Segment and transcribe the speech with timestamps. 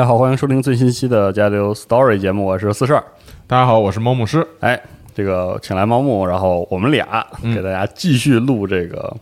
[0.00, 3.04] 大家好，欢迎收听最新期的《加流 Story》节目，我是四十二。
[3.46, 4.46] 大家好，我是猫牧师。
[4.60, 4.82] 哎，
[5.14, 9.14] 这个请来猫牧，然后我们俩给大家继续录这个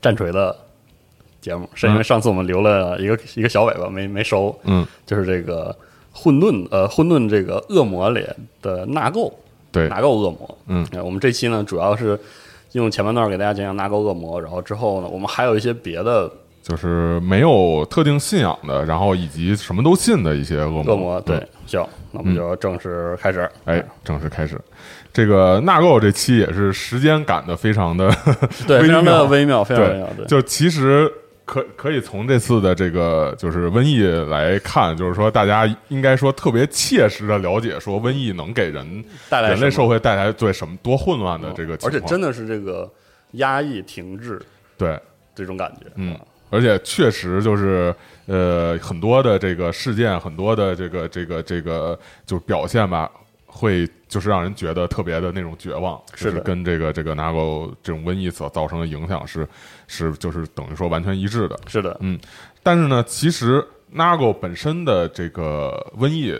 [0.00, 0.56] 战锤的
[1.42, 5.76] 节目，是因为上次我们留了一个一个小尾巴没没收，嗯，就是这个
[6.14, 8.26] 混沌呃混沌这个恶魔里
[8.62, 9.30] 的纳垢，
[9.70, 12.18] 对，纳垢恶魔，嗯，我们这期呢主要是
[12.72, 16.32] 用前半段给大家讲讲纳垢恶魔，然后之后呢我们还有一些别的。
[16.62, 20.92] 就是没有特定信仰的，然后以及什么都信的一些恶魔。
[20.92, 23.50] 恶魔对，行，那我们就正式开始。
[23.64, 24.60] 哎，正式开始。
[25.12, 28.14] 这个纳垢这期也是时间赶的非常的
[28.68, 30.06] 对，非常的微妙，非常微妙。
[30.16, 31.10] 对，就其实
[31.44, 42.88] 可可以从这次的这个就是瘟疫来看，就是说大家应该说特别切实的了解，说瘟疫能给人带来人类社会带来对什么多混乱的这个情况，而且真的是这个
[43.32, 44.40] 压抑停滞，
[44.78, 44.96] 对
[45.34, 46.16] 这种感觉，嗯。
[46.50, 47.94] 而且确实就是，
[48.26, 53.10] 呃，很多的这个事件，很多的这个这个这个就表现吧，
[53.46, 59.48] 会就是让人觉得特别的那种绝望，是的，跟这个这个 Nago 这种瘟疫所造成的影响是
[59.86, 62.18] 是就是等于说完全一致的，是的，嗯，
[62.62, 66.38] 但是呢，其实 Nago 本身的这个瘟疫。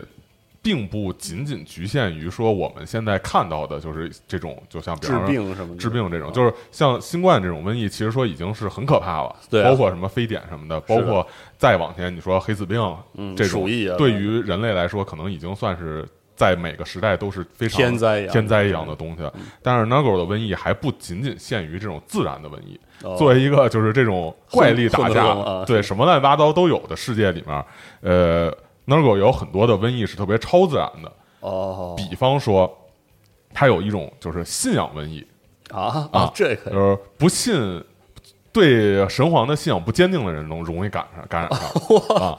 [0.63, 9.35] 并不仅仅局限于说我们现在看到的，就是这种，就像比治病什么治病这种，就是像新冠这种瘟疫，其实说已经是很可怕了。
[9.49, 11.25] 对，包括什么非典什么的，包括
[11.57, 12.79] 再往前，你说黑死病，
[13.15, 13.65] 嗯，这种
[13.97, 19.27] 对于人类来说，可能已经算是在每个时代都是非常天灾天灾一样的东西。
[19.63, 22.79] 但是 Nago 的瘟疫还不仅仅限于这种自然的瘟疫，
[23.17, 27.65] 作为一个就是这种怪力打架，对什么乱七八糟都有的世界里面，
[28.01, 28.55] 呃。
[28.85, 31.11] Nago 有很多的瘟疫是特别超自然的。
[31.41, 32.71] 哦，比方说，
[33.53, 35.25] 它有一种就是信仰瘟疫。
[35.71, 37.83] 啊啊，这个就是不信
[38.51, 41.69] 对神皇的信仰不坚定的人能容易感上感染上。
[42.17, 42.37] 啊。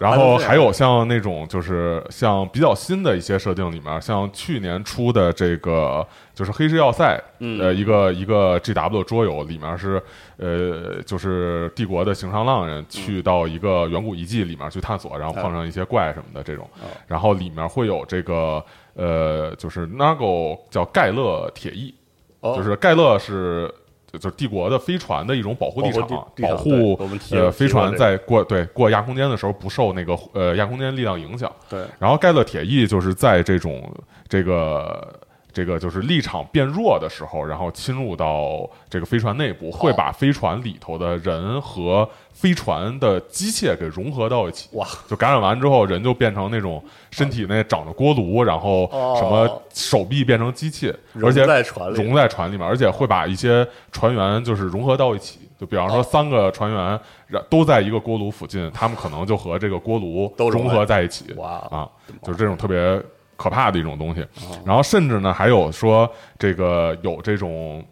[0.00, 7.22] 然后还有像那种就是像比较新的一些设定里面，像去年出的这个就是黑市要塞，
[7.60, 10.02] 呃，一个一个 G W 桌游里面是
[10.38, 16.66] 呃，就是帝国的行商浪人去到一个远古遗迹里面去探索，然后碰上一些怪什么的这种，
[17.06, 18.64] 然后里面会有这个
[18.94, 21.94] 呃，就是 Nago 叫盖勒铁翼，
[22.42, 23.70] 就是盖勒是。
[24.18, 26.08] 就是帝国的飞船的一种保护地场，
[26.40, 26.98] 保护
[27.30, 31.50] 呃飞船在过对过亚空间的时候不受那个呃亚空间力量影响。
[31.68, 33.92] 对，然后盖勒铁翼就是在这种
[34.28, 35.18] 这个
[35.52, 44.68] 这个就是立场变弱的时候，然后侵入到这个飞船内部，会把飞船里头的人和飞船的机械给融合到一起。
[44.72, 55.40] 哇，就感染完之后，人就变成那种身体内长着锅炉，然后哦什么手臂变成机器，而且融在船里面，而且会把一些船员就是融合到一起。
[55.58, 61.34] 就比方哦说三个船员然都在一个锅炉附近，他们可能就和这个锅炉融融合在一起。
[61.34, 61.86] 哇啊，
[62.22, 62.98] 就是这种特别
[63.40, 64.20] 可怕的一种东西。
[64.20, 67.82] 哦然后甚至呢，还有说这个有这种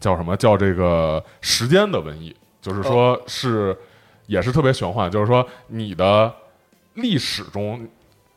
[0.00, 3.76] 叫什么叫这个时间的瘟疫，就是说是
[4.26, 6.32] 也是特别玄幻，就是说你的
[6.94, 7.86] 历史中，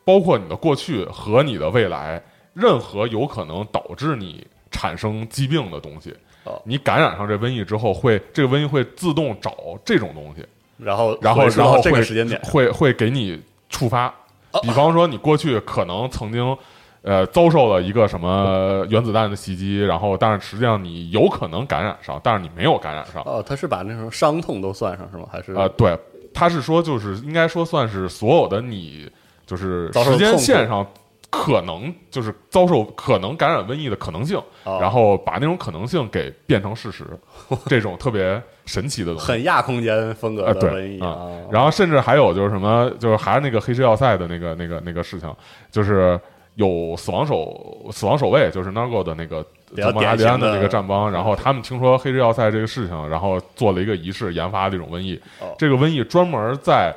[0.03, 2.21] 包括你的过去和你的未来，
[2.53, 6.13] 任何有可能导致你产生疾病的东西
[6.43, 6.61] 哦。
[6.65, 9.55] 你感染上这瘟疫之后，会这个瘟疫会自动找
[9.85, 10.45] 这种东西，
[10.77, 14.13] 然后然后然后这个时间点，会会给你触发。
[14.61, 16.55] 比方说，你过去可能曾经
[17.01, 23.21] 呃遭受了一个什么原子弹的袭击，然后但是实际上你有可能感染上，但是你没有感染上。
[23.25, 25.25] 哦，他是把那种伤痛都算上是吗？
[25.31, 25.97] 还是呃，对，
[26.33, 29.09] 他是说就是应该说算是所有的你
[29.45, 30.85] 就是时间线上
[31.29, 37.05] 可能就是遭受可能感染瘟疫的可能性，哦然后把那种可能性给变成事实，
[37.65, 39.25] 这种特别神奇的东西。
[39.25, 45.33] 很亚空间风格啊，的对瘟疫啊，然后甚至还有就是什么，就是还是那个黑市要塞的那个那个那个事情，
[45.71, 46.19] 就是
[46.55, 49.43] 有死亡守死亡守卫，就是 Nargo 的那个
[49.75, 55.53] 比较泽莫拉迪安的那个战帮，然后他们听说黑市要塞这个事情，然后做了一个仪式，研发这种瘟疫哦。
[55.57, 56.93] 这个瘟疫专门在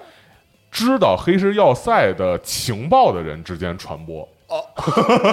[0.70, 4.28] 知道黑市要塞的情报的人之间传播。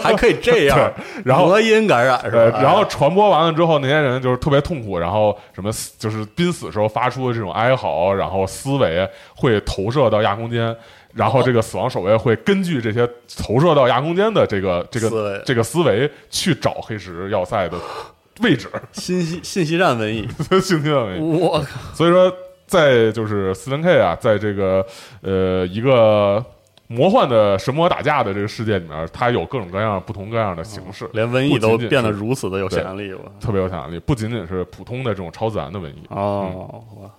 [0.02, 0.92] 还可以这样，
[1.24, 2.62] 然后隔音感染是呃，吧？
[2.62, 10.76] 然后传播完了之后，那些人就是特别痛苦，然后什么就是濒死时候发出的这种哀嚎，然后思维会投射到亚空间，
[11.14, 13.08] 然后这个死亡守卫会根据这些
[13.38, 16.10] 投射到亚空间的这个这个这个思维。
[16.30, 17.78] 去找黑石要塞的。
[18.42, 20.28] 位置，信息信息战文艺，
[20.60, 21.38] 信息战文艺。
[21.40, 22.34] 我靠，所以说，
[22.66, 24.84] 在就是四零 K 啊，在这个
[25.22, 26.44] 呃一个
[26.94, 36.04] 魔幻的神魔打架的这个世界里面，它有各种各样不同各样的形式，连瘟疫都变得如此的有想象力，了特别有想象力，不仅仅是普通的这种超自然的瘟疫。
[36.10, 37.10] 哦，哇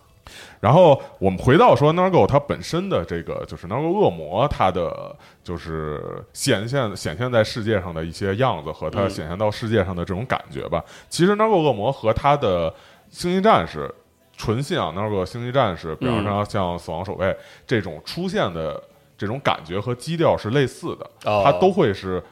[0.61, 10.83] 然后我们回到说 Nargo 它本身的这个就是 Nargo 恶魔，它的就是显现显现在世界上的一些样子和它嗯显现到世界上的这种感觉吧。
[11.09, 12.73] 其实 Nargo 恶魔和它的
[13.11, 13.93] 星际战士。
[14.37, 17.37] 纯信仰 Nargo 星际战士，比方说像死亡守卫
[17.69, 18.83] 这种出现的
[19.25, 21.43] 这种感觉和基调是类似的，哦。
[21.45, 22.23] 它都会是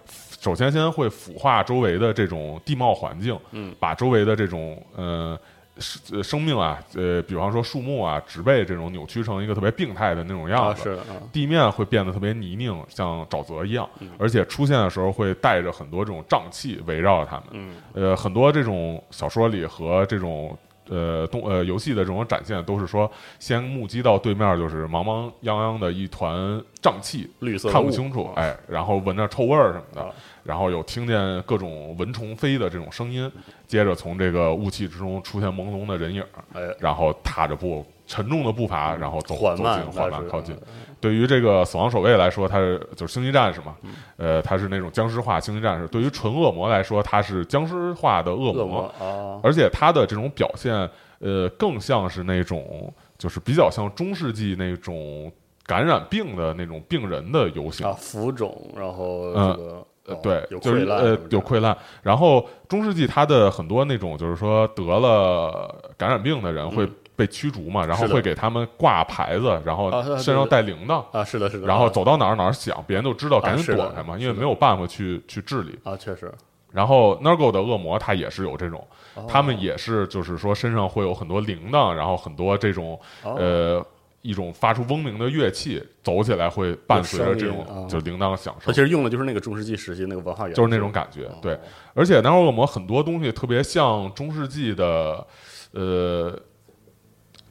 [0.41, 5.39] 首先先会腐化周围的这种地貌环境，嗯，把周围的这种呃
[5.79, 14.11] 生呃生命啊，呃，比方说树木啊、植被这种扭曲成一个特别病态的那种样啊子，是的啊，地面会变得特别泥泞，像沼泽一样，嗯。
[14.19, 17.45] 而且出现的时候会带着很多这种瘴气围绕着它们。
[17.53, 17.77] 嗯。
[17.95, 20.57] 呃，很多这种小说里和这种
[20.93, 30.11] 呃动呃游戏的这种展现，都是说先目击到对面就是茫茫泱泱的一团瘴气，绿色看不清楚，哎，然后闻着臭味儿什么的啊，
[30.43, 33.31] 然后有听见各种蚊虫飞的这种声音，
[33.67, 36.23] 接着从这个雾气之中出现朦胧的人影，
[36.53, 40.55] 哎，然后踏着步沉重的步伐，然后走缓慢走近缓慢靠近。
[41.03, 43.77] 对于这个死亡守卫来说，他是就是星际战士嘛，
[44.17, 45.89] 呃，他是那种僵尸化星际战士。
[45.89, 55.31] 对于纯恶魔来说，他是僵尸化的恶恶魔啊，而且他的这种表现，呃，更像是那种就是比较像中世纪那种
[55.67, 61.77] 感染病的那种病人的游行啊，浮肿，然后嗯这个哦，呃对，有就是，呃有溃烂。
[62.03, 66.89] 然后中世纪他的很多那种就是说得了感染病的人会
[67.23, 75.79] 被驱逐嘛，然后会给他们挂牌子，然后身上带铃铛，啊，是的，是的，然后啊走到哪儿哪儿响，别人都知道，赶紧躲开嘛，因为没有办法去去治理。
[75.85, 76.33] 啊，确实，
[76.73, 79.25] 然后 Nergo 的恶魔他也是有这种，哦。
[79.29, 83.37] 他们也是就是说身上会有很多铃铛，然后很多这种哦。
[83.39, 83.87] 呃
[84.25, 88.63] 一种发出嗡鸣的乐器，走起来会伴随着这种就是铃铛响声。
[88.67, 88.81] 他其。
[88.81, 91.39] 实用的就是那个中世纪时期那个文化元素，就是那种感觉，哦。
[91.43, 91.59] 对。
[91.93, 95.27] 而且南欧恶魔很多东西特别像中世纪的，
[95.73, 96.39] 呃，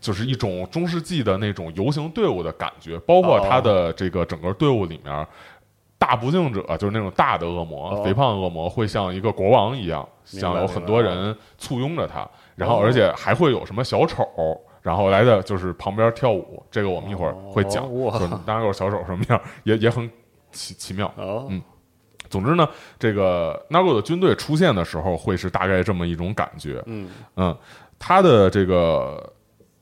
[0.02, 5.28] 就是一种中世纪的那种游行队伍的感觉，包括他的这个整个队伍里面，
[5.98, 8.04] 大不敬者就是那种大的恶魔、哦。
[8.04, 12.82] 肥胖恶魔会像一个国王一样，像有很多人簇拥着他，然后哦。
[12.84, 14.28] 而且还会有什么小丑。
[14.82, 20.10] 然后来的就是旁边跳舞，这个我们一会儿会讲，哦哇就是大家有小丑什么样，也也很
[20.52, 21.06] 奇奇妙。
[21.18, 21.62] 哦，嗯。
[22.32, 22.68] 总之呢，
[22.98, 26.82] 这个 Nago 的军队出现的时候，会是大概这么一种感觉。
[26.88, 27.08] 嗯。
[27.36, 27.56] 嗯，
[28.00, 29.31] 他的这个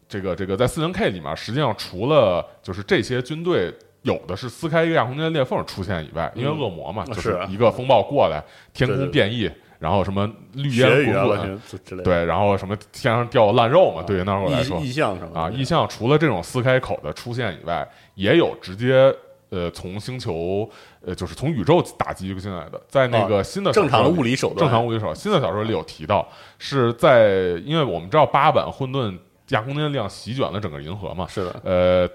[0.10, 19.16] 这个这个在四零 K 里面，实际上除了就是这些军队有的是撕开一个亚空间裂缝出现以外，因为恶魔嘛，嗯就是一个风暴过来，天空变异，然后什么绿血烟滚滚，对，然后什么天上掉烂肉嘛，啊对于那会儿来说意意象什么啊，意象除了这种撕开口的出现以外，也有直接。
[19.52, 20.70] 呃，从星球，
[21.04, 26.28] 呃，就是从宇宙打击进来的，在那个新的小正常的物理手段，正常物理手段，新的小说里有提到，
[26.60, 29.18] 是在因为我们知道八版混沌
[29.50, 32.10] 亚空间力量席卷了整个银河嘛，是的，呃，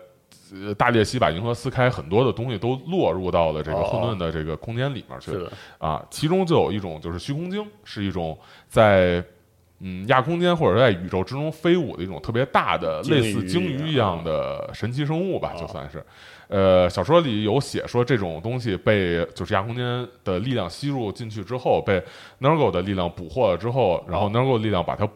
[0.66, 3.84] 呃大裂隙把银河撕开，很多的东西都落入到了这个哦。
[3.84, 5.30] 混沌的这个空间里面去。
[5.32, 8.38] 是的，啊，其中就有一种就是虚空鲸，是一种
[8.68, 9.24] 在。
[9.80, 13.90] 嗯，亚空间或者在宇宙之中飞舞的一种特别大的类似鲸鱼。
[13.90, 15.60] 一样的神奇生物吧，哦。
[15.60, 16.02] 就算是。
[16.48, 22.02] 呃，小说里有写说这种东西被就是亚空间的力量吸入进去之后，被
[22.40, 25.06] Nergo 的力量捕获了之后，然后 Nergo 力量把它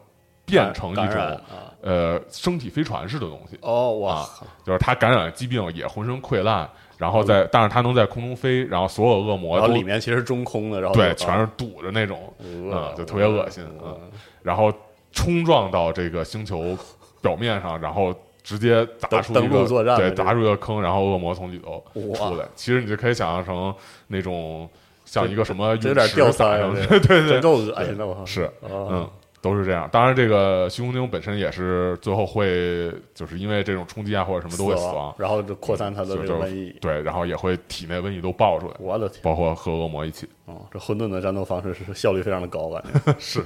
[0.49, 1.41] 变成一种啊，
[1.83, 4.29] 呃生体飞船式的东西，哦哇啊，
[4.65, 12.33] 就是它感染疾病也浑身溃烂，然后在但是它能在空中飞，然后所有恶魔都里面其实中空的，然后对全是堵着那种，
[12.73, 13.97] 呃啊就特别恶心呃啊
[14.43, 14.73] 然后
[15.13, 16.77] 冲撞到这个星球
[17.21, 22.45] 表面上，然后直接砸出一个对，砸出一个坑，然后恶魔从里头出来。
[22.55, 23.75] 其实你就可以想象成
[24.07, 24.69] 那种
[25.05, 29.89] 像一个什么有点掉腮啊打上去，这对对真够恶心的，我靠是，哦嗯，都是这样。
[29.93, 36.77] 当然，这个虚空精本身也是最后会就是因为这种冲击啊或者什么都会死亡，然后就扩散它的瘟疫。
[36.81, 39.21] 对，然后也会体内瘟疫都爆出来，我的天！
[39.23, 40.29] 包括和恶魔一起。
[40.47, 43.45] 哦，这混沌的战斗方式是效率非常的高，感觉 是，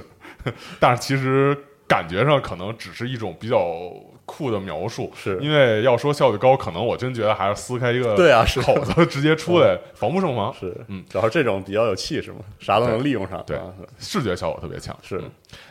[0.79, 1.57] 但是其实
[1.87, 3.59] 感觉上可能只是一种比较
[4.25, 5.37] 酷的描述，是。
[5.41, 13.65] 因为要说效率高，可能我真觉得还是撕开一个对啊口子直接出来，防不胜防，是，嗯，主要是这种比较有气势嘛，啥都能利用上，对啊。
[13.99, 15.21] 视觉效果特别强，是。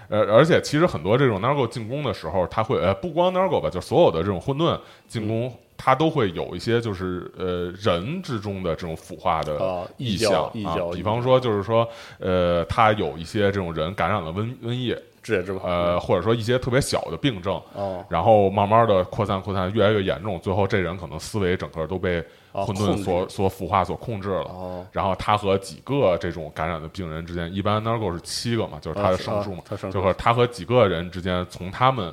[0.09, 4.79] 呃，而且其实很多这种 Nargo 进攻的时候，它会呃不光 Nargo 吧，就所有的这种混沌
[5.09, 5.53] 进攻，嗯。
[5.85, 11.89] 它都会有一些就是呃人之中的这种腐化的啊意异象啊比方说就是说
[12.21, 15.69] 呃，它有一些这种人感染了瘟瘟疫，治也治不好。
[15.69, 24.43] 呃，或者说一些特别小的病症，哦，然后慢慢的扩散扩散，越来越严重，最后这人可能思维整个都被哦混沌所所腐化、所控制了。
[24.51, 29.63] 哦，然后他和几个这种感染的病人之间，一般 Nargo 是七个嘛，就是他的生数嘛
[29.93, 32.13] 就和他和几个人之间，从他们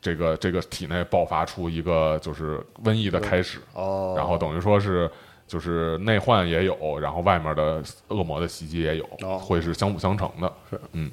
[0.00, 5.10] 这个这个体内爆发出一个就是瘟疫的开始，哦，然后等于说是。
[5.48, 10.52] 就是内患也有，然后外面的恶魔的袭击也有，哦会是相辅相成的。
[10.68, 11.08] 是，嗯。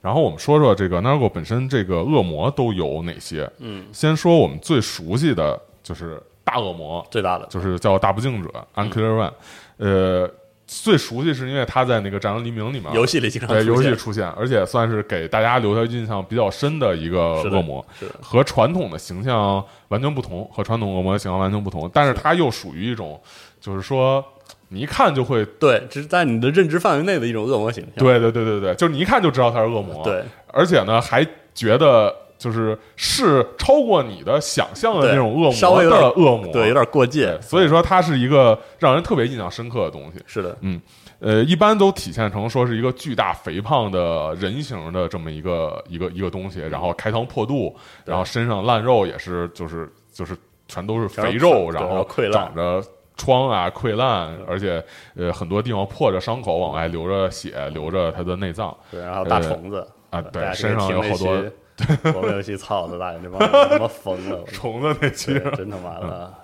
[0.00, 3.50] 然后我们说说这个 Nargo 本身这个恶魔都有哪些？
[3.58, 7.46] 嗯，先说我们最熟悉的就是大恶魔，最大的。
[7.46, 9.32] 就是叫大不敬者 Unclear One，
[9.76, 10.30] 呃，
[10.66, 18.06] 最熟悉是因为他在那个《战争黎明》里面游戏里经常对游戏出现，而且算是给大家留下印象比较深的一个恶魔，是。
[18.06, 23.20] 的和传统的形象完全不同，和传统恶魔的形象完全不同，但是他又属于一种，
[23.60, 24.24] 就是说
[24.70, 27.92] 你一看就会，对，这是在你的认知范围内的一种恶魔形象。
[27.96, 32.14] 对对对对对，就是你一看就知道他是恶魔，对，而且呢还觉得。
[32.40, 37.38] 就是是超过你的想象的那种恶魔的恶魔，对，有点过界，。
[37.42, 40.22] 所以说它是一个让人特别印象深刻的东西。
[40.26, 40.80] 是的，嗯
[41.18, 50.34] 呃，一般都体现成说是一个巨大肥胖的人形的这么一个一个一个东西，然后开膛破肚，然后身上烂肉也是就是就是
[50.66, 52.82] 全都是肥肉，然后长着
[53.20, 54.82] 疮啊溃烂，而且
[55.14, 61.52] 呃很多地方破着伤口往外流着血，流着它的内脏对，然后大虫子啊，对，身上有好多多。
[62.14, 64.42] 我们游戏操的大爷，这帮人他妈疯了！
[64.52, 66.34] 虫子那期对，真他妈的，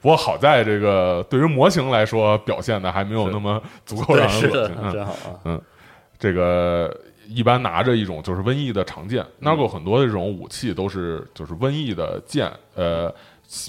[0.00, 5.40] 不过好在这个对于模型来说表现的还没有那么 足够对，让人恶心，嗯，真好啊！
[5.44, 5.60] 嗯
[6.18, 6.94] 这个
[7.28, 13.12] 一般拿着一种就是瘟疫的长剑，Nargo 很多的这种武器都是就是瘟疫的剑，呃，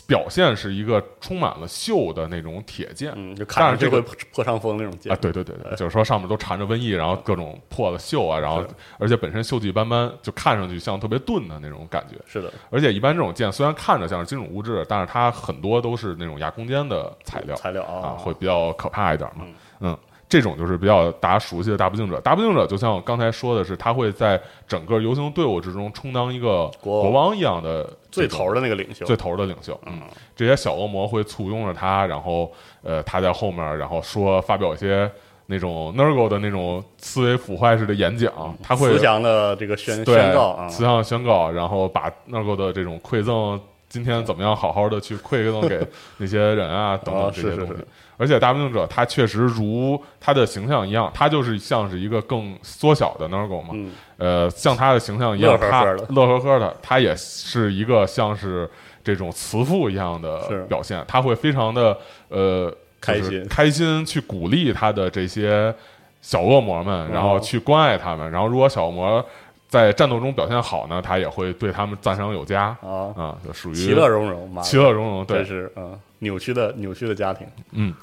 [0.07, 3.13] 表现是一个充满了锈的那种铁剑。
[3.15, 4.01] 嗯，就看着就会
[4.33, 5.11] 破伤风那种剑。
[5.11, 8.65] 啊，对对对对，就是说上面都缠着瘟疫，然后各种破了锈啊，然后
[8.97, 12.15] 而且本身锈迹斑斑，就看上去像特别钝的那种感觉。
[12.25, 19.45] 是的，而且一般这种剑虽然看着像是金属物质，但是它很多都是那种亚空间的材料材料啊，啊，会比较可怕一点嘛。
[19.79, 19.95] 嗯，
[20.29, 22.19] 这种就是比较大家熟悉的大不敬者。
[22.21, 29.79] 大不敬者就像我刚才说的是，他会在整个游行队伍之中充当一个国国王一样的最头的那个领袖，最头的领袖。
[29.85, 30.01] 嗯，
[30.35, 32.51] 这些小恶魔会簇拥着他，然后
[32.83, 35.09] 呃，他在后面，然后说发表一些
[35.45, 43.57] 那种 Nergo 的那种思维腐坏式的演讲，他会慈祥的这个宣宣告啊，慈祥宣告，然后把 Nergo 的这种馈赠
[43.87, 45.79] 今天怎么样好好的去馈赠给
[46.17, 47.67] 那些人啊 等等哦这些东西。
[47.67, 53.27] 是是是而且大不敬者他确实如他的形象一样，他就是像是一个更缩小的
[53.73, 58.69] 嗯呃，像他的形象一样，他的乐呵呵的，他也是一个像是
[59.03, 61.95] 这种慈父一样的表现，他会非常的
[62.29, 65.73] 呃开就是心开心去鼓励他的这些
[66.21, 69.23] 小恶魔们，然后去关爱他们，然后如果小恶魔
[69.67, 77.93] 在战斗中表现好呢，他也会对他们赞赏有加啊，啊，就属于其乐融融，嘛其乐融融，对，是嗯扭曲的扭曲的家庭，嗯，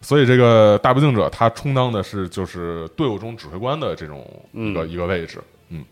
[0.00, 5.84] 所以这个大不敬者他充当的是就是队伍中指挥官的这种一个、嗯一个位置，嗯。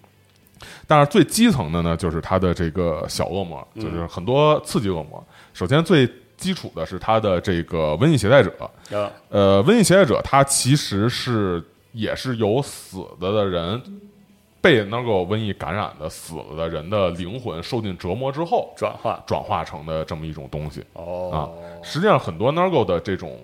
[0.86, 5.22] 但是最基层的呢，就是他的这个小恶魔，嗯就是很多刺激恶魔。
[5.52, 8.50] 首先最基础的是他的这个瘟疫携带者，
[8.90, 13.82] 啊呃，瘟疫携带者他其实是也是由死的的人
[14.66, 20.84] 被那个瘟疫感染的死了的人的灵魂受尽折磨之后转化转化成的这么一种东西。
[20.94, 23.38] 哦实际上，很多 Nargo 的这种，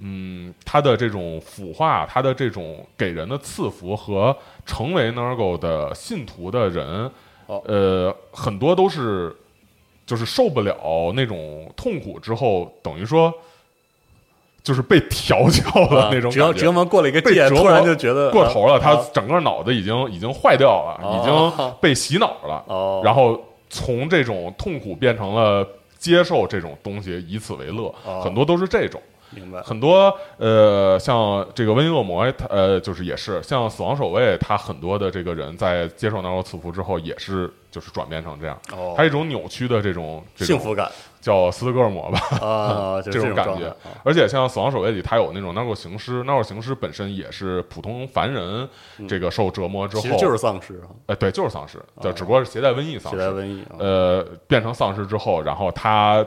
[0.00, 7.10] 嗯，它的这种腐化，它的这种给人的赐福和成为 Nargo 的信徒的人，
[7.46, 9.34] 哦呃，很多都是
[10.04, 13.32] 就是受不了那种痛苦之后，等于说
[14.66, 22.64] 就是被调教的啊那种感觉折折磨过了一个界，突然就觉得过头了，他啊整个脑子已经已经坏掉了，哦已经 被洗脑了。
[22.66, 25.64] 哦，然后从这种痛苦变成了
[26.00, 29.00] 接受这种东西，以此为乐，哦很多都是这种。
[29.30, 40.90] 明白很多呃，像这个瘟疫恶魔，他呃，就是也是像死亡守卫，他很多的这个人在接受那种赐福之后，也是就是转变成这样，哦他一种扭曲的这种幸福感
[41.26, 43.74] 叫斯德哥尔摩吧，啊， 就这种感觉。
[44.04, 48.68] 而且像死亡守卫里，他有那种 Nargo 行尸，Nargo 行尸本身也是普通凡人，
[49.08, 56.24] 这个受折磨之后，嗯其实就是丧尸啊，呃，对，就是丧尸，就只不过是携带瘟疫丧携尸，带瘟疫啊，呃，变成丧尸之后，然后他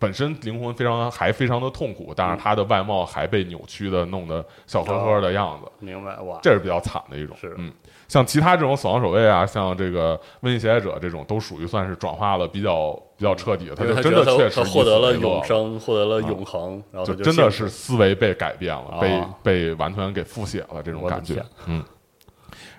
[0.00, 7.36] 本身灵魂非常还非常的痛苦，但是他的外貌还被扭曲的弄得笑呵呵的样子，明白哇，这是比较惨的一种。
[7.40, 7.72] 是嗯，
[8.12, 21.82] 像其他这种死亡守卫啊，像这个瘟疫携带者这种，都属于算是转化了比较比较彻底的，他就真的确实获得了永生，获得了永恒，然后就他真的是思维被改变了，被啊被完全给复写了这种感觉嗯。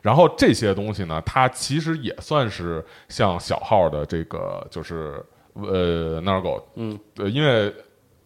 [0.03, 7.73] 然后这些东西呢，它其实也算是像小号的这个，就是呃 Nargo，嗯，呃，因为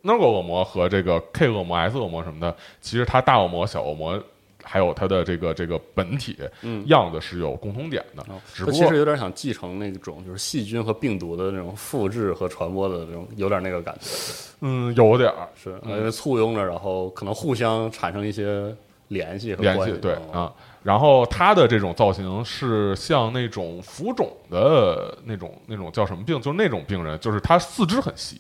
[0.03, 4.21] Nargo 恶魔和这个 K 恶魔、S 恶魔什么的，其实它大恶魔、小恶魔
[4.67, 6.85] 还有它的这个这个本体嗯。
[6.87, 14.09] 样子是有共同点的，哦只不过他其实有点想继承那种就是细菌和病毒的那种复制和传播的那种，有点那个感觉，
[14.61, 15.47] 嗯有点儿。
[15.55, 18.75] 是因为簇拥着，然后可能互相产生一些
[19.07, 20.41] 联系和联关系，系对哦。
[20.41, 20.53] 啊。
[20.83, 26.39] 然后它的这种造型是像那种浮肿的那种那种叫什么病？
[26.41, 28.39] 就是那种病人，就是他四肢很细，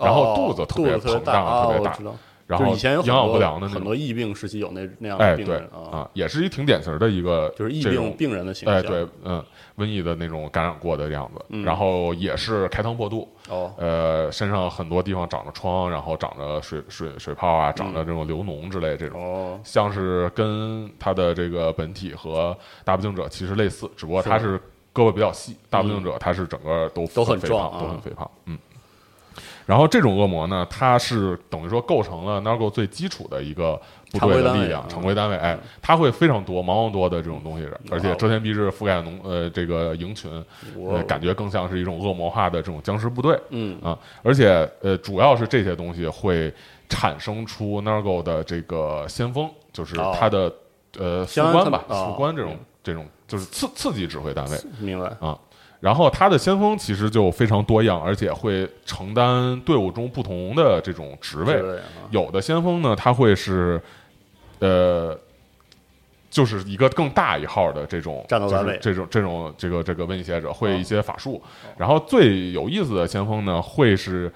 [0.00, 1.96] 然后哦肚子特别膨胀大，特别大
[2.50, 3.74] 然后以前有营养不良的那种。
[3.74, 9.42] 很多疫病时期有那那样的病人啊，啊，也是一挺典型的一个就是疫病病人的形象，哎，对，嗯，
[9.76, 19.22] 瘟疫的那种感染过的样子，嗯然后也是开膛破肚，哦，呃，身上很多地方长着疮，然后长着水水水泡啊，长着这种流脓之类这种。
[19.22, 24.58] 哦，像是跟他的这个本体和大不敬者其实类似，只不过他是
[24.92, 28.58] 胳膊比较细，大不敬者他是整个都都很肥胖，都很肥胖，嗯。
[29.70, 33.80] 然后这种恶魔呢，它是等于说构成了 Nargo 最基础的一个
[34.10, 35.36] 部队的力量，嗯常规单位。
[35.36, 40.28] 哎，它会非常多、茫茫多的这种东西，而且遮天蔽日覆盖农呃这个营群，
[40.88, 43.38] 呃，感觉更像是一种恶魔化的这种僵尸部队。
[43.50, 46.52] 嗯啊，而且呃，主要是这些东西会
[46.88, 50.52] 产生出 Nargo 的这个先锋，就是哦他的、
[50.98, 55.38] 呃副官吧，副官这种、这种就是刺刺激指挥单位明白，啊。
[55.80, 61.60] 然后他的先锋其实就非常多样，而且会承担队伍中不同的这种职位。
[62.10, 63.82] 有的先锋呢，他会是
[64.60, 65.18] 呃。
[66.32, 71.42] 就是一个更大一号的这种战斗单位就是这种这种这个这个瘟疫携者会哦一些法术，
[71.76, 74.32] 然后最有意思的先锋呢，会是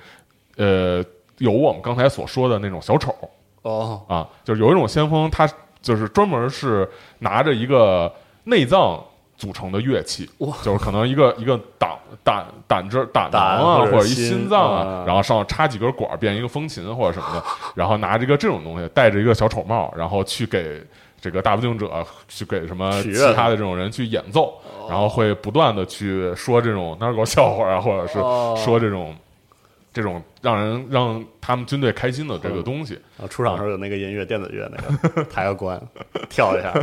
[0.56, 1.00] 呃
[1.38, 3.14] 有我们刚才所说的那种小丑
[3.62, 5.48] 哦，啊，就是有一种先锋，他
[5.80, 9.00] 就是专门是拿着一个内脏
[9.36, 10.28] 组成的乐器，
[10.62, 11.90] 就是可能一个一个胆
[12.22, 17.44] 胆胆汁胆囊啊，或者一心心脏啊啊，然后上面插几根管儿变一个风琴或者什么的，
[17.74, 20.82] 然后拿着一个这种东西，戴着一个小丑帽，然后去给。
[21.20, 28.54] 这个大不敬者去给什么其他的这种人去演奏，然后会不断的去说这种 narco 笑话啊，或者是哦。
[28.62, 29.16] 说这种
[29.90, 32.92] 这种让人让他们军队开心的这个东西。
[33.16, 35.80] 然后出场的时候有那个音乐，电子乐那个 抬个关，
[36.28, 36.74] 跳一下，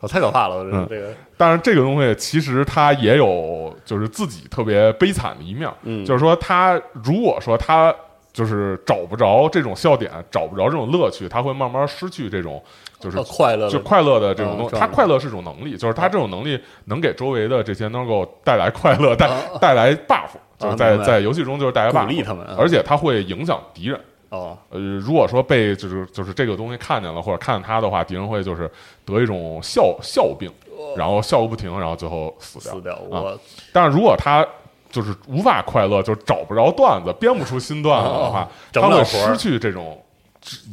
[0.00, 0.86] 哦，太可怕了，嗯。
[0.88, 1.08] 这个。
[1.36, 6.04] 但是这个东西其实它也有就是自己特别悲惨的一面，嗯。
[6.04, 7.94] 就是说他如果说他
[8.32, 12.62] 就是找不着这种笑点，找不着这种乐趣，他会慢慢失去这种
[13.00, 14.76] 就是呃快乐就快乐的这种东西。
[14.76, 19.28] 他快乐是一种能力，就是他这种能力能给周围的这些能够带来快乐，带
[19.60, 24.00] 带来 buff，就是在在游戏中就是带来 buff，鼓励他们啊而且他会影响敌人。
[24.30, 28.70] 哦，呃，如果说被就是就是这个东西看见了，或者看见他的话，敌人会就是
[29.04, 30.52] 得一种笑笑病，
[30.96, 32.74] 然后笑个不停，然后最后死掉。
[32.74, 33.40] 死掉，啊我。
[33.72, 34.46] 但是如果他
[34.90, 40.02] 就是无法快乐，就是找不着段子，编不出新段子的话，哦他会失去这种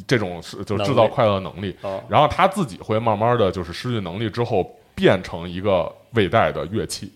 [0.05, 2.03] 这种是就制造快乐能力，哦。
[2.09, 7.11] 然后他自己会慢慢的就是失去能力之后，变成一个未带的乐器，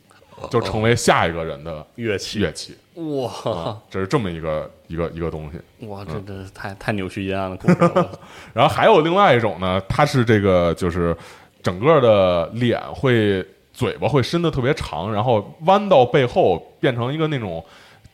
[0.49, 2.77] 就成为下一个人的乐器，乐器。
[3.19, 3.51] 哇。
[3.51, 5.87] 啊，这是这么一个一个一个东西。
[5.87, 8.09] 哇，这这太太扭曲阴暗的故事了，
[8.53, 11.15] 然后还有另外一种呢，它是这个就是
[11.63, 17.63] 整个的脸会嘴巴会伸的特别长，然后弯到背后变成一个那种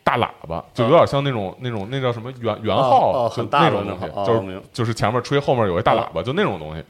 [0.04, 6.84] 大喇叭，就有点像那种那种那叫什么圆圆号，很大那种东西，就是就是前面吹，后面有一大喇叭，就那种东西。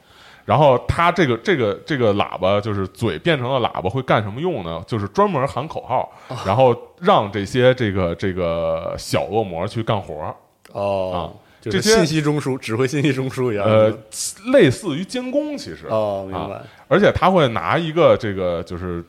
[0.46, 4.82] 然后它这个这个这个喇叭就是嘴变成了喇叭，会干什么用呢？
[4.87, 6.37] 就是专门喊口号，哦。
[6.46, 10.35] 然后让这些这个这个小恶魔去干活儿。
[10.72, 13.92] 哦，就是这些信息中枢，指挥信息中枢一样，呃，
[14.52, 15.87] 类似于监工，其实。
[15.88, 19.04] 哦，明白，而且他会拿一个这个就是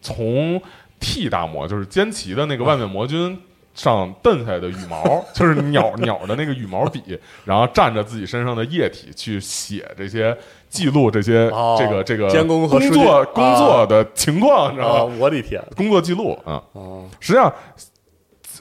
[0.00, 0.60] 从
[0.98, 3.40] T 大魔，就是歼旗的那个万面魔军
[3.74, 10.36] 上蹬下来的羽毛， 就是鸟 鸟的那个羽毛笔，然后蘸着自己身上的液体去写这些
[10.68, 12.78] 记录这些、哦这个这个监工作
[13.26, 15.14] 工作的情况，你知道啊，吗？
[15.18, 17.52] 我的天，工作记录啊，哦，实际上。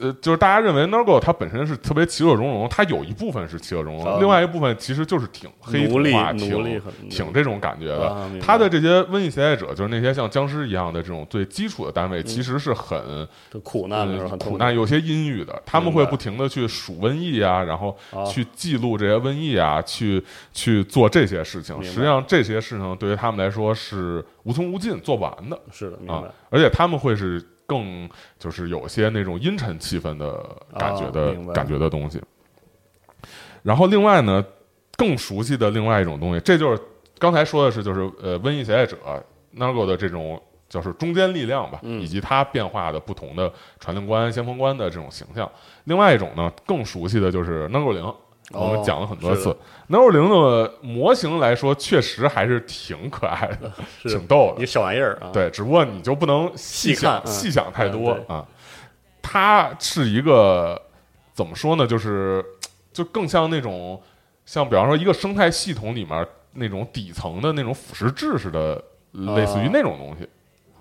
[0.02, 8.10] 呃，就是大家认为 Nargo 它本身是特别其乐融融，它有一部分是其乐融融，啊另外一部分其实就是挺黑奴隶童话，奴挺挺这种感觉的。
[8.10, 13.28] 啊明白它的这些瘟疫携带者，就是那些像僵尸一样的这种最基础的单位，其实是很、
[13.64, 14.08] 苦难
[14.40, 15.62] 苦难，有些阴郁的。
[15.66, 21.82] 他们会不停的去数瘟疫啊，然后啊去记录这些瘟疫啊，去去做这些事情。
[21.84, 25.60] 实际上，这些事情对于他们来说是无穷无尽、做不完的。
[25.72, 30.44] 是的，明啊白，，而且他们会是更就是有些那种阴沉气氛的
[30.78, 32.22] 感觉的、感觉的东西。
[33.64, 34.44] 然后另外呢，
[34.98, 36.82] 更熟悉的另外一种东西，这就是
[37.18, 38.98] 刚才说的是就是呃瘟疫携带者
[39.56, 45.50] Nargo 的这种就是中间力量吧，嗯以及它变化的不同的传令官、先锋官的这种形象。
[45.86, 48.14] 另外一种呢，更熟悉的就是 Nargo 零。
[48.54, 49.58] 我们讲了很多次哦
[49.90, 53.72] 是的，Nargo 零的模型来说，确实还是挺可爱的，
[54.04, 54.66] 挺逗的一个。
[54.66, 58.46] 小玩意儿啊，，对，只不过你就不能细想细看嗯细想太多嗯啊。
[59.22, 60.82] 它是一个
[61.34, 61.86] 怎么说呢？
[61.88, 62.44] 就是
[62.92, 64.02] 就更像那种
[64.46, 68.76] 像比方说一个生态系统里面那种底层的那种腐蚀质似的，
[69.12, 70.28] 类似于那种东西。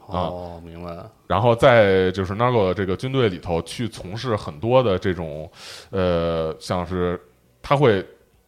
[0.09, 5.49] 啊哦，明白了，然后在就是 Nargo 的这个军队里头去从事很多的这种，
[5.91, 7.21] 呃，像是
[7.63, 8.05] 他会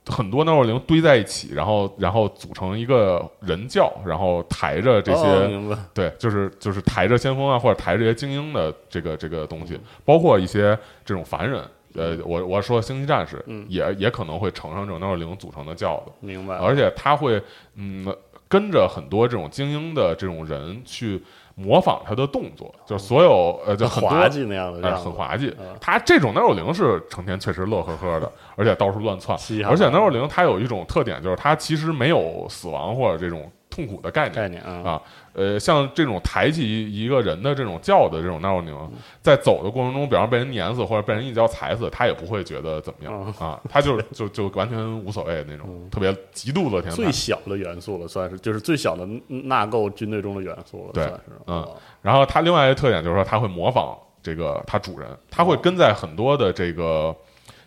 [0.07, 11.62] 很多 Nargo 零堆在一起，然后然后组成一个人教，然后抬着这些、哦，对，就是就是抬着先锋啊，或者抬着这些精英的这个这个东西，包括一些这种凡人。
[11.94, 13.66] 呃，我我说星际战士，嗯。
[13.68, 17.40] 也也可能会乘上这种 Nargo 零组成的轿子，明白，而且他会
[17.75, 18.07] 嗯
[18.48, 21.22] 跟着很多这种精英的这种人去
[21.55, 25.51] 模仿他的动作，就是所有呃就很滑稽那样的很滑稽。
[25.51, 25.77] 啊。
[25.81, 35.02] 他这种 Nargo 零是成天确实乐呵呵的， 而且到处乱窜，而且 Nargo 零它有一种特点，就是它其实没有死亡或者这种痛苦的概念概念啊，啊。
[35.32, 38.92] 呃，像这种抬起一个人的这种轿的这种零，嗯。
[39.22, 47.11] 在走的过程中，比方被人碾死或者被人一脚踩死，他也不会觉得怎么样啊，他就就就完全无所谓那种，特别极度乐天派最。
[47.11, 51.62] 小的元素了，算是就是最小的纳垢军队中的元素了，对算是，嗯。
[51.62, 57.14] 哦然后它另外一个特点就是说，它会模仿这个它主人，它会跟在很多的这个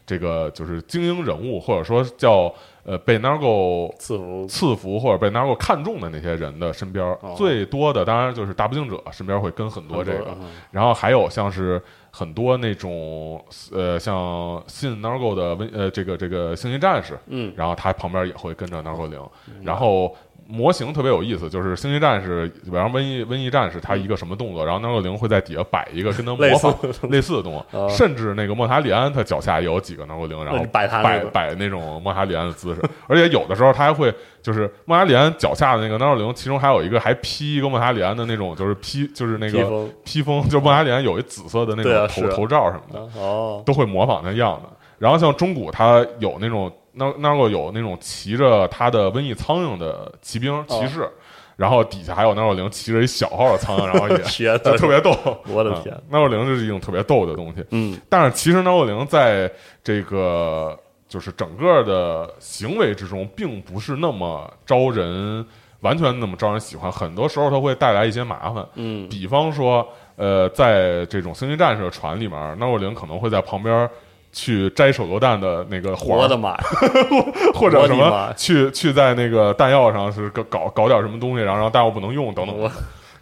[0.06, 2.54] 这个就是精英人物，或者说叫
[2.86, 4.48] 呃被 Nargo 赐福。
[4.48, 10.48] 赐福或者被 Nargo 看中的那些人的身边最多的当然就是大不敬者身边会跟很多这个，嗯。
[10.72, 19.20] 然后还有像是很多那种呃像信 Nargo 的温呃这个这个星际战士，嗯，然后他旁边也会跟着 Nargo 零，
[19.64, 20.16] 然后。
[20.48, 26.78] 模型特别有意思，就是星际战士，比方瘟疫瘟疫战士，他一个什么动作，然后 Nargo 零会在底下摆一个跟他模仿
[27.10, 44.70] 类似的动作，哦甚至那个莫塔里安他脚下也有几个 Nargo 零，然后哦摆他摆摆那种莫塔里安的姿势，而且有的时候他还会就是莫塔里安脚下的那个 Nargo 零，其中还有一个还披一个莫塔里安的那种，就是披就是那个披风，就莫塔里安有一紫色的那种头、头罩什么的，哦，都会模仿那样的。
[44.98, 51.10] 然后像中古，它有那种那那个有那种骑着它的瘟疫苍蝇的骑兵骑士，
[51.56, 55.16] 然后底下还有那若灵骑着一小号的苍蝇，然后也 天就特别逗。
[55.48, 57.64] 我的天嗯纳若灵是一种特别逗的东西。
[57.72, 59.52] 嗯但是其实那若灵在
[59.84, 60.78] 这个
[61.08, 65.46] 就是整个的行为之中，并不是那么招人，
[65.82, 66.92] 完全那么招人喜欢。
[66.92, 73.90] 很多时候它会带来一些麻烦，嗯比方说，呃，在这种星际战士的船里面，纳若灵可能会在旁边。
[74.36, 76.64] 去摘手榴弹的那个活的妈呀！
[77.56, 82.72] 或者什么去去在那个弹药上是搞搞搞点什么东西，然后让弹药不能用等等。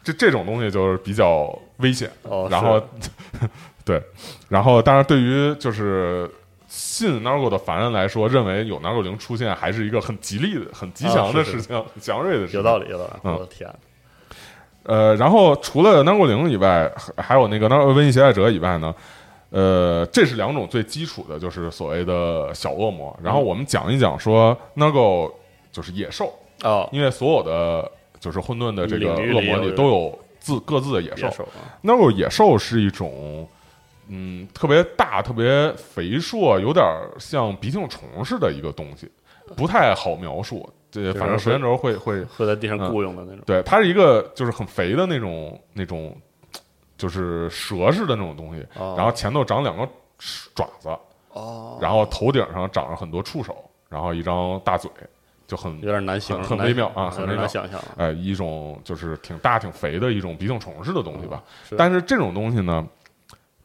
[0.04, 1.48] 这这种东西就是比较
[1.78, 2.10] 危险。
[2.24, 2.82] 哦，然后
[3.86, 4.02] 对，
[4.50, 6.28] 然后当然对于就是
[6.68, 12.60] 信 Nargo 的凡人来说，认为有 Nargo 零出现还是一个很吉利的、很吉祥的事情，很祥瑞的事情。
[12.60, 13.12] 有道理，有道理。
[13.24, 13.70] 嗯我的天，
[14.84, 18.94] 呃，然后除了 Nargo 零以外，还还有那个 Nargo 瘟疫携带者以外呢，
[19.54, 23.16] 呃，这是两种最基础的，就是所谓的小恶魔。
[23.22, 25.32] 然后我们讲一讲说 Nargo
[25.72, 31.32] 就是野兽，哦，因为所有的就是混沌的这个恶魔里都有自各自的野兽野。
[31.32, 33.48] 兽啊，那个野兽是一种，
[34.08, 36.84] 嗯，特别大、特别肥硕，有点
[37.20, 39.08] 像鼻涕虫似的一个东西，
[39.56, 40.68] 不太好描述。
[40.90, 43.42] 这反正时间轴会会，会在地上嗯雇佣的那种。
[43.46, 46.16] 对，它是一个就是很肥的那种那种，
[47.04, 48.96] 就是蛇似的那种东西，哦。
[48.98, 49.86] 然后前头长两个
[50.56, 50.88] 爪子，
[51.34, 54.90] 哦，然后头顶上长着很多触手，然后一张大嘴，
[55.46, 57.42] 就很有点难形容，很微妙啊很微妙。
[57.42, 57.78] 难想象。
[57.98, 58.06] 哎。
[58.06, 61.44] 呃，一种就是挺大挺肥的一种鼻涕虫似的东西吧。
[61.68, 61.76] 是。
[61.76, 62.88] 但是这种东西呢，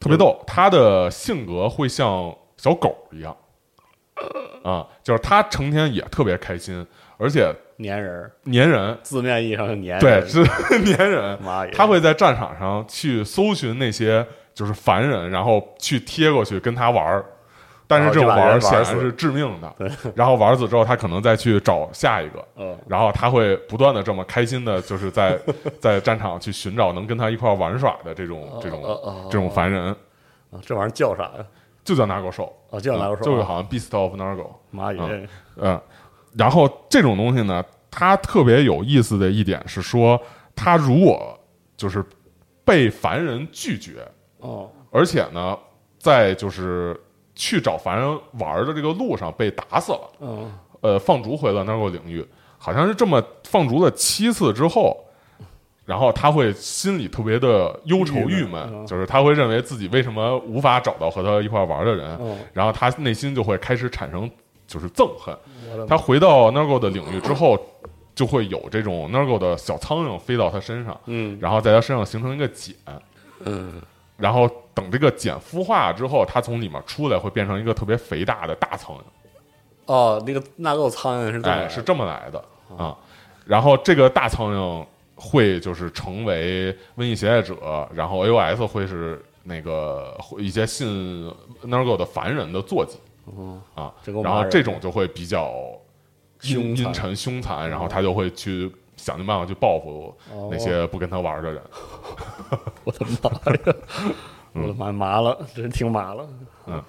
[0.01, 3.33] 特别逗，它的性格会像小狗一样，
[4.65, 6.85] 啊，就是它成天也特别开心，
[7.17, 9.99] 而且粘人儿，粘人，字面意义上是粘人。
[9.99, 10.43] 对，是
[10.95, 11.41] 粘人。
[11.41, 17.25] 妈耶，他会在战场上去搜寻那些就是凡人，然后去贴过去跟他玩儿。
[17.87, 19.73] 但是这种玩儿显然是致命的，
[20.13, 25.35] 然后玩死之后，他可能再去找下一个，嗯，然后他会不断的这么开心的，就是在
[25.81, 28.83] 在战场去寻找能跟他一块儿玩耍的这种这种
[29.31, 29.87] 这种凡人，
[30.51, 31.43] 啊这玩意儿叫啥呀？
[31.83, 33.25] 就叫 Nago 兽，哦，叫哪个说？
[33.25, 35.81] 就是好像 Beast of Nago，妈耶，嗯，
[36.37, 40.21] 然后这种东西呢，它特别有意思的一点是说，
[40.55, 41.37] 它如果
[41.75, 42.03] 就是
[42.63, 44.07] 被凡人拒绝，
[44.39, 45.57] 哦，而且呢，
[45.97, 46.99] 在就是
[47.35, 50.09] 去找凡人玩的这个路上被打死了。
[50.19, 52.25] 嗯，呃放逐回了 Nargo 领域，
[52.57, 54.95] 好像是这么放逐了七次之后，
[55.85, 64.29] 然后他会心里特别的忧愁郁郁闷就是他会认为自己为什么无法找到和他一块玩的人，嗯然后他内心就会开始产生
[64.67, 65.35] 就是憎恨。
[65.71, 67.59] 我的他回到 Nargo 的领域之后，
[68.15, 71.37] 就会有这种 Nargo 的小苍蝇飞到他身上，嗯。
[71.41, 72.75] 然后在他身上形成一个茧，
[73.45, 73.81] 嗯，
[74.17, 79.01] 然后等这个茧孵化之后，它从里面出来会变成一个特别肥大的大苍蝇。
[79.85, 82.43] 哦，那个纳垢苍蝇是这么来哎，的是这么来的
[82.77, 82.95] 啊。
[83.45, 87.55] 然后这个大苍蝇会就是成为瘟疫携带者，
[87.93, 92.99] 然后 AOS 会是那个会一些信 Nargo 的凡人的坐骑
[93.37, 93.93] 嗯啊。
[94.23, 95.51] 然后这种就会比较
[96.43, 101.61] 阴阴沉凶残，然后他就会去想尽办法去报复哦那些不跟他玩的人。
[102.83, 103.75] 我的妈呀！
[104.53, 106.27] 我的妈，麻了，真是挺麻了。
[106.67, 106.81] 嗯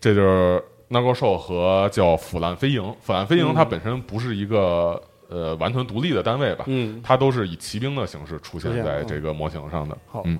[0.00, 2.82] 这就是纳高兽和叫腐烂飞营。
[3.02, 9.96] 腐烂飞营它本身不是一个呃完全独立的单位吧，嗯它都是以骑兵的形式出现在这个模型上的。
[10.06, 10.38] 好嗯，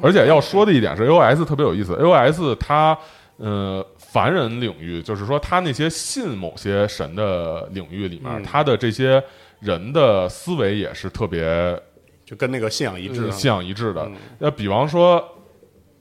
[0.00, 2.96] 而且要说的一点是，AOS 特别有意思，AOS 它
[3.36, 8.42] 呃凡人领域，就是说他那些信某些神的领域里面，嗯。
[8.42, 9.22] 它的这些
[9.60, 11.80] 人的思维也是特别
[12.24, 14.02] 就跟那个信仰一致信仰一致的。
[14.06, 14.16] 嗯。
[14.38, 15.22] 那比方说。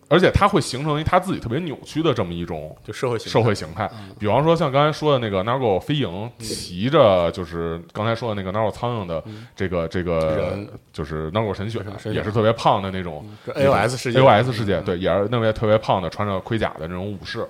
[0.10, 3.32] 而且他会形成一他自己特别扭曲的这么一种就社会形态。
[3.34, 3.91] 社会形态。
[4.17, 9.22] 比方说，像刚才说的那个 Nargo 飞营，骑着就是刚才说的那个 Nargo 苍蝇的
[9.54, 14.20] 这个这个人，就是 Nargo 神血，也是特别胖的那种这 AOS 世界。
[14.22, 17.46] AOS 世界，对，也是那位特别胖的，穿着盔甲的那种武士。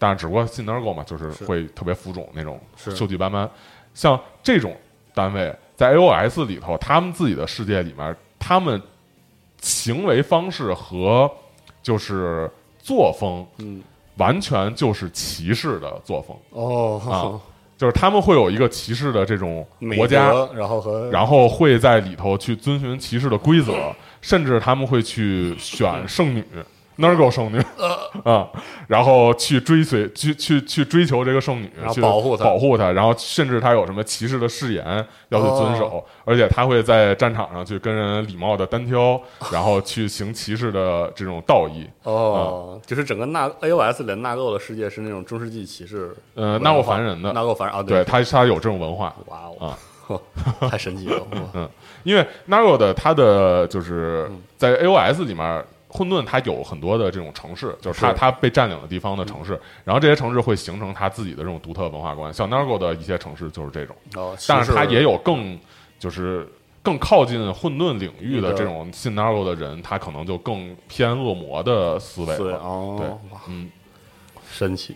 [0.00, 3.48] 但是只不过信 Nargo 嘛，就是会特别浮肿那种，锈迹斑斑。
[3.92, 4.74] 像这种
[5.14, 8.80] 单位在 AOS 里头，他们自己的世界里面，他们
[9.60, 11.30] 行为方式和
[11.82, 13.82] 就是作风，嗯，
[14.16, 17.36] 完全就是骑士的作风，哦啊
[17.76, 23.74] 就是他们会有一个骑士的这种国家，然后和然后会在里头去遵循骑士的规则，
[24.22, 26.44] 甚至他们会去选 圣女。
[27.00, 27.60] Nargo 圣女？
[28.24, 28.48] 啊，
[28.86, 32.44] 然后去追随，去去去追求这个圣女去保护她。
[32.44, 34.84] 保护她，然后甚至她有什么骑士的誓言
[35.30, 41.88] 要去遵守，而且他会在战场上去跟人礼貌的单挑， 然后去行骑士的这种道义。
[42.02, 48.04] 哦，就是整个纳 AOS 里的纳垢的世界是那种中世纪骑士，呃，纳垢凡人的，纳垢凡人啊，对。
[48.04, 49.66] 他他有这种文化，哇哦。
[49.68, 49.78] 啊。
[50.68, 51.22] 太神奇了，
[51.54, 51.68] 嗯
[52.02, 54.42] 因为 Nargo 的它的就是嗯。
[54.56, 58.14] 在 AOS 里面，混沌它有很多的这种城市，就是它是。
[58.16, 62.32] 它被占领的地方的城市，然后这些城市会形成它自己的这种独特文化观。
[62.32, 65.58] 像 Nargo 的一些城市就是这种，哦，但是它也有有更
[65.98, 66.48] 就是
[66.82, 72.58] 更靠近混沌领域的这种信 Nargo 的人，他可能就更偏恶魔的思维对了。
[72.58, 73.08] 哦，对
[73.48, 73.70] 嗯，
[74.50, 74.94] 神奇，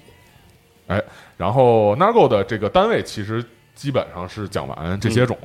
[0.87, 1.02] 哎
[1.37, 5.37] 然后 Nargo 的这个单位其实基本上是讲完这些种，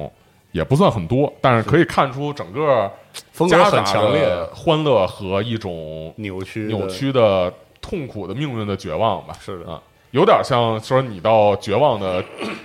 [0.51, 2.91] 也不算很多，但是可以看出整个
[3.31, 9.33] 风格很强烈，欢乐和一种扭曲扭，曲的痛苦的命运的绝望吧。
[9.39, 9.81] 是的啊，
[10.11, 12.23] 有点像说你到绝望的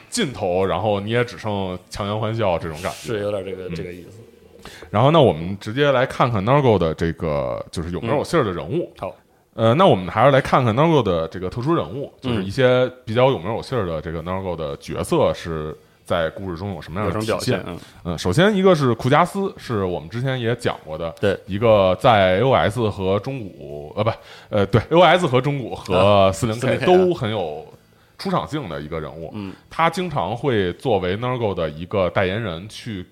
[0.09, 3.15] 尽头，然后你也只剩强颜欢笑这种感觉。
[3.15, 4.21] 是有点这个嗯这个意思。
[4.91, 8.91] 然后，那我们直接来看看 Nargo 的这个就是有没有信儿的人物。
[8.99, 9.15] 好，
[9.53, 17.65] 呃，那我们还是来看看 Nargo 的这个特殊人物，就是嗯一些比较有名有姓儿的这个 Nargo 的角色是在故事中有什么样的表现现？？
[17.67, 24.11] 嗯，嗯，首先一个是库加斯，是我们之前也讲过的，对一个在 AOS 和中古呃不
[24.51, 27.67] 呃对 AOS 和中古和四零 K40K 都很有
[28.19, 29.31] 出场性的一个人物。
[29.35, 33.07] 嗯，他经常会作为 Nergo 的一个代言人，去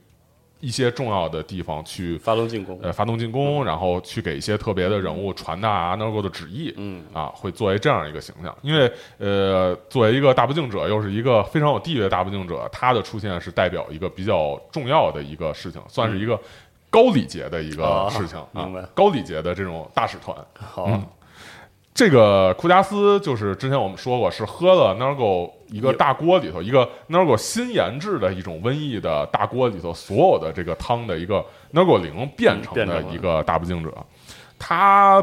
[0.63, 6.73] 一些重要的地方去发动进攻，呃发动进攻，然后去给一些特别的人物传达 Nargo 的旨意。
[6.77, 7.03] 嗯。
[7.13, 16.41] 啊，会作为这样一个形象，因为呃，作为一个大不敬者，又是一个非常有地位的大不敬者，他的出现是代表一个比较重要的一个事情，算是一个
[16.89, 18.81] 高礼节的一个啊事情、明白。
[18.81, 20.37] 啊，高礼节的这种大使团。
[20.55, 21.05] 好，嗯
[21.95, 33.93] 这个库加斯就是之前我们说过，是喝了 Nargo 一个大锅里头，一个 Nargo 新研制的一种瘟疫的大锅里头所有的这个汤的一个 Nargo 零变成的一个大不敬者。
[34.59, 35.23] 他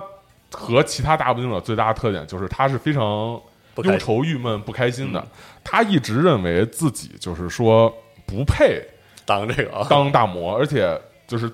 [0.52, 5.26] 和其他大不敬者最大的特点就是他是非常忧愁、郁闷、不开心的。
[5.64, 7.92] 他一直认为自己就是说
[8.28, 8.80] 不配
[9.26, 11.52] 当这个啊，当大魔，而且就是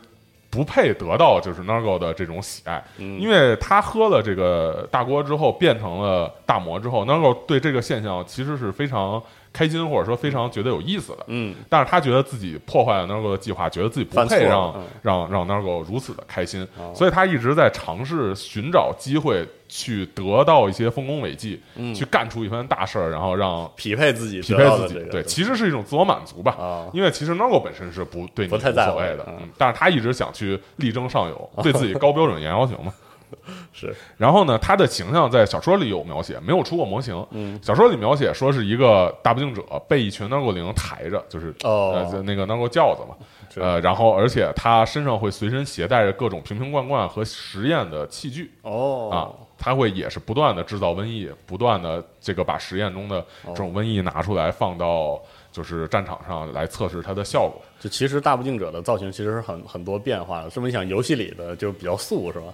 [0.55, 3.19] 不配得到就是 Nargo 的这种喜爱，嗯。
[3.19, 9.21] 因为他喝了这个大锅之后变成了大魔之后，Nargo 对这个现象其实是非常
[9.55, 11.23] 开心或者说非常觉得有意思的。
[11.27, 14.83] 嗯，但是他觉得自己破坏了 Nargo 的计划，觉得自己不配让、嗯。
[15.01, 16.91] 让让 Nargo 如此的开心，哦。
[16.93, 21.95] 所以他一直在尝试寻找机会去得到一些丰功伟绩，嗯。
[21.95, 26.51] 去干出一番大事儿，然后让匹配自己匹配自己对，其实是一种自我满足吧。
[26.59, 29.37] 啊，因为其实 Nargo 本身是不对你不太在乎无所谓的，嗯。
[29.41, 32.93] 嗯，但是他一直想去力争上游，对自己高标准严要求嘛。
[33.73, 37.25] 是，然后呢，他的形象在小说里有描写，没有出过模型。
[37.31, 43.15] 嗯，小说里描写说是一个大不敬者被一群 Nargo 灵抬着，就是哦呃那个 Nargo 轿子嘛，
[43.55, 57.61] 呃，然后而且他身上会随身携带着各种瓶瓶罐罐和实验的器具哦啊哦，，他会也是不断的制造瘟疫，不断的这个把实验中的这种瘟疫拿出来放到就是战场上来测试它的效果。
[57.79, 60.49] 就其实大不敬者的造型其实是很很多变化的。
[60.49, 62.47] 这么一想，游戏里的就比较素是吧？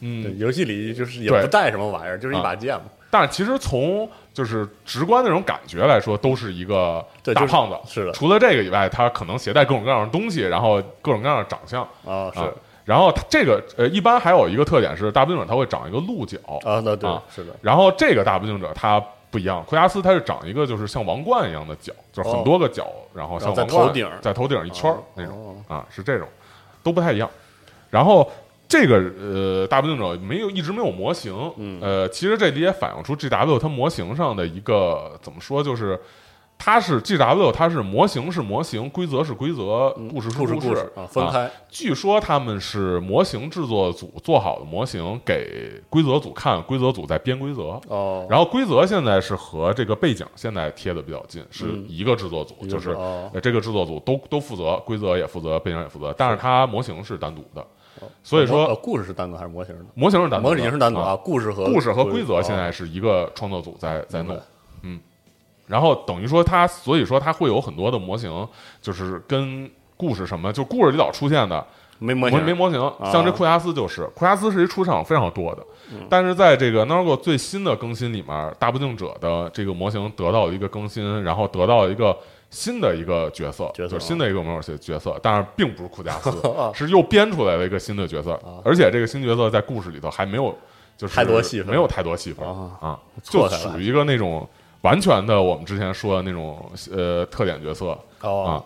[0.00, 2.84] 对，嗯，游戏里就是也不带什么玩意儿，就是一把剑嘛。
[3.10, 7.76] 但是其实从就是直观那种感觉来说，都是一个大胖子。
[7.86, 12.48] 是的除了这个以外，他可能携带各种各样的东西，然后各种各样的长相啊，是啊。
[12.84, 18.98] 然后这个呃，一般还有一个特点是，大不敬者他会长一个鹿角啊，那对啊，是的，然后这个大不敬者他
[19.30, 26.26] 不一样，库加斯他是长一个就是像王冠一样的角，就是很多个角，然后像在头顶在头顶一圈哦那种哦啊，是这种，
[26.82, 27.28] 都不太一样。
[27.90, 28.30] 然后
[28.68, 31.80] 这个呃大不敬者没有一直没有模型，嗯。
[31.80, 35.98] 呃，其实这里也反映出 G W 它模型上的一个怎么说，就是
[36.58, 47.80] 它是 G W 它是模型是模型，规则是规则，故事是故事故故事啊，分开据说他们是模型制作组做好的模型给规则组看，规则组在编规则。
[47.88, 51.86] 哦，然后规则现在是和这个背景现在贴的比较近，是嗯。
[51.88, 52.94] 一个制作组，就是
[53.40, 57.66] 这个制作组都都负责，规则也负责，背景也负责，但是它模型是单独的，哦
[58.22, 59.84] 所以呃说故事是单独还是模型的？
[59.94, 64.40] 模型是单独，模型是单独啊啊，故事和故事和规则哦现在是一个创作组在在弄，
[64.82, 65.00] 嗯，
[65.66, 68.46] 然后等于说它，所以说它会有很多的模型，
[68.80, 71.66] 就是跟故事什么，就故事里老出现的
[71.98, 72.44] 没模型。
[72.44, 72.80] 没模型，
[73.10, 75.66] 像这库亚斯就是，库亚斯是一出场非常多的，
[76.08, 82.16] 但是在这个 Nargo 最新的更新里面，大不敬者的这个模型得到了一个更新，然后得到了一个
[82.50, 83.88] 新的一个角色，角色。
[83.88, 90.56] 就是新的一个魔兽角色，但是并不是库加斯 啊，是又编出来了一个新的角色，而且这个新角色在故事里头还没有
[90.96, 91.70] 就是太多戏份。
[91.70, 92.78] 没有太多戏份啊。
[92.80, 94.48] 啊，就属于一个那种
[94.80, 97.98] 完全的我们之前说的那种呃特点角色，啊。
[98.22, 98.64] 哦，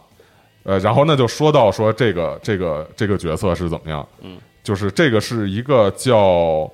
[0.64, 6.70] 呃，然后那就说到说这个这个这个角色是怎么样，嗯，就是这个是一个叫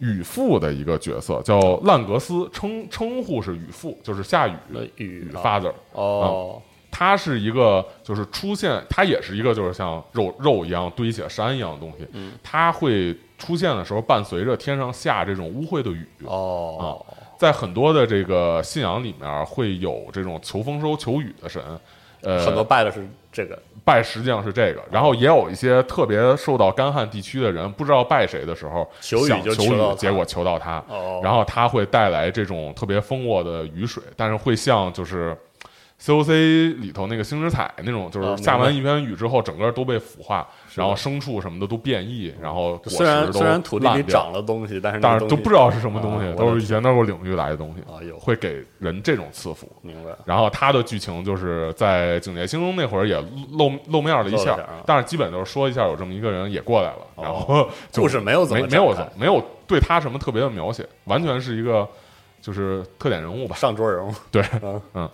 [0.00, 5.40] 雨父的一个角色，叫烂格斯，称称呼是雨父，就是下雨那雨啊。
[5.40, 12.32] father，哦，他是一个就是出现，他也是一个就是像肉肉一样堆起山一样的东西，嗯。
[12.42, 16.06] 它会出现的时候伴随着天上下这种污秽的雨。
[16.24, 17.04] 哦，
[17.38, 21.62] 在很多的这个信仰里面，会有这种求丰收、求雨的神，
[22.22, 35.36] 呃，很多拜的是这个，拜实际上是这个，然后也有一些特别受到干旱地区的人，不知道拜谁的时候，求雨就求雨，结果求到他，哦，然后他会带来这种特别丰沃的雨水，但是会像就是
[36.02, 48.18] COC 里头那个星之彩那种，就啊是下完一片雨之后，整个都被腐化，是然后牲畜什么的都变异，然后果虽然实都虽然土地里长了东西，但是但是都不知道是什么东西，啊都是以前那个领域来的东西，啊有。
[48.18, 49.68] 会给人这种赐福。
[49.82, 50.10] 明白。
[50.24, 53.16] 然后他的剧情就是在警戒星空那会儿也
[53.52, 57.22] 露露面了一下一下啊，但是基本就是说一下有这么一个人也过来了，哦。
[57.22, 61.88] 然后就故事没有怎么没没有没有对他什么特别的描写，完全是一个
[62.40, 63.56] 就是特点人物吧。
[63.56, 65.10] 上桌人物对，嗯 嗯，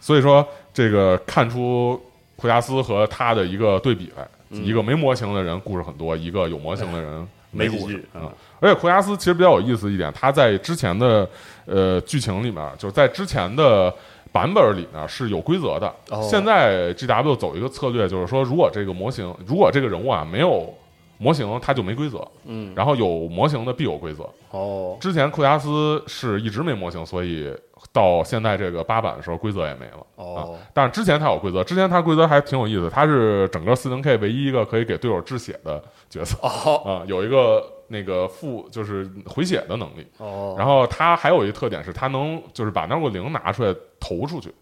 [0.00, 2.00] 所以说这个看出
[2.36, 8.06] 库加斯和他的一个对比来，嗯一个没模型的人故事很多，一个有模型的人没故事句。
[8.14, 8.30] 嗯，
[8.60, 11.28] 而且库加斯其实比较有意思一点，他在之前的
[11.64, 13.92] 呃剧情里面，就是在之前的。
[14.32, 15.90] 版本里面是有规则的。
[16.10, 20.74] 哦现在 GW 走一个策略，就是说，如果这个模型，如果这个人物啊没有
[21.16, 24.28] 模型，他就没规则；嗯，然后有模型的必有规则。
[24.50, 27.50] 哦，之前库加斯是一直没模型，所以
[27.96, 30.06] 到现在这个八版的时候，规则也没了。
[30.16, 30.34] 哦。
[30.34, 30.38] 啊，
[30.74, 36.36] 但是之前它有规则，之前它规则还挺有意思，它是整个四零 K 唯一一个可以给队友止血的角色。
[36.42, 40.06] 哦，啊，有一个那个负就是回血的能力。
[40.18, 44.52] 哦，然后它还有一个特点是，它能就是把那个零拿出来投出去，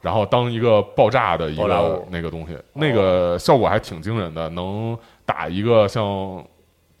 [0.00, 6.44] 然后当一个爆炸的一个那个东西，那个效果还挺惊人的，能打一个像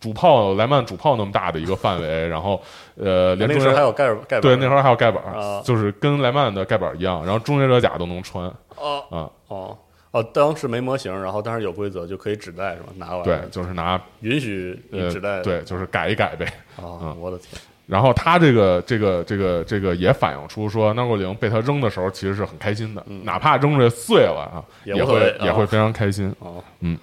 [0.06, 2.62] 主炮莱曼主炮那么大的一个范围，然后
[2.94, 8.44] 呃，那时候还有盖尔盖对那时候候还有盖板啊，就是跟莱曼的盖板一样，然后终结者甲都能穿
[8.76, 9.76] 哦啊，哦
[10.12, 12.90] 哦，当时没模型，然后但是有规则就可以指代是吧？
[12.94, 13.24] 拿过来。
[13.24, 14.80] 对，就是拿允许
[15.10, 16.46] 指代对，就是改一改呗。
[16.76, 26.32] 啊嗯，我的天，然后他这个这个这个这个也反映出说，纳过零被他扔的时候其实是很开心的，哪怕扔出来碎了啊，也会也会非常开心。
[26.78, 26.96] 嗯，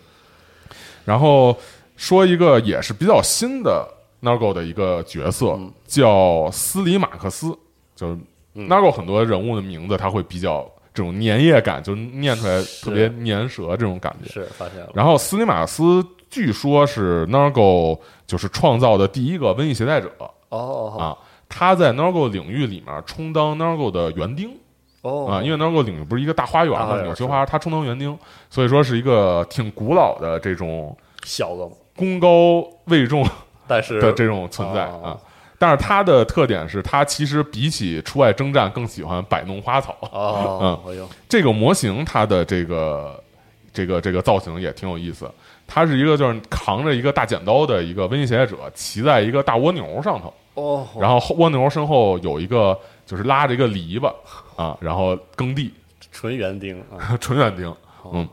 [1.04, 1.56] 然后
[1.96, 3.88] 说一个也是比较新的
[4.22, 5.72] Nargo 的一个角色，嗯。
[5.86, 7.56] 叫斯里马克斯，
[7.96, 8.18] 就是
[8.56, 14.32] Nargo 很多人物的名字他会比较这种粘液感，就念出来特别粘舌这种感觉。
[14.32, 20.12] 是发现了，然后斯里马克斯据说是 Nargo 就是创造的第一个瘟疫携带者。
[20.50, 21.18] 哦啊，
[21.48, 24.58] 他在 Nargo 领域里面充当 Nargo 的园丁。
[25.02, 28.18] 哦啊，因为 Nargo 领域不是一个大花园嘛，大花园纽球花，它充当园丁，
[28.50, 33.28] 所以说是一个挺古老的这种小个嘛，功高位重
[33.68, 35.18] 但是的这种存在哦啊。
[35.60, 39.96] 但是他的特点是，他其实比起出外征战更喜欢摆弄花草。
[40.12, 43.24] 哦，哎呦，这个模型它的这个
[43.72, 45.32] 这个这个造型也挺有意思，
[45.66, 54.14] 它是一个就是扛着一个大剪刀的一个瘟疫携带者，骑在一个大蜗牛上头，哦，然后后蜗牛身后有一个就是拉着一个篱笆
[54.58, 55.74] 啊，然后耕地。
[56.12, 57.74] 纯园丁啊， 纯园丁，
[58.12, 58.28] 嗯，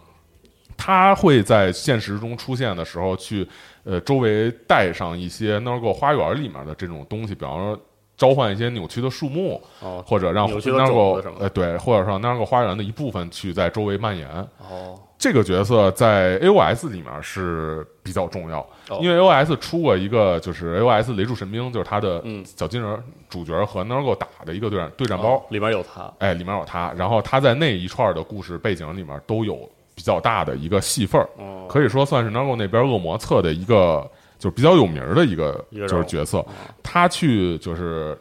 [0.83, 3.47] 他会在现实中出现的时候去，
[3.85, 7.79] 呃，周围带上一些 Nargo 花园里面的这种东西，比方说
[8.17, 14.27] 召唤一些扭曲的树木，哦或者让 Nargo 呃对，或者说 Nargo 花园的一部分去在周围蔓延。
[14.59, 18.99] 哦，这个角色在 AOS 里面是比较重要，哦。
[19.03, 22.43] 因为 AOS 出过一个就是 AOS 雷柱神兵，就是他的嗯。
[22.45, 25.37] 小金人主角和 Nargo 打的一个对战对战包。
[25.37, 36.45] 哦里面有他，哎，里面有他，然后他在那一串的故事背景里面都有比较大的一个戏份儿，哦，可以说算是 Nargo 那边恶魔侧的一个就是比较有名儿的一个就是角色。
[36.83, 38.17] 他去就是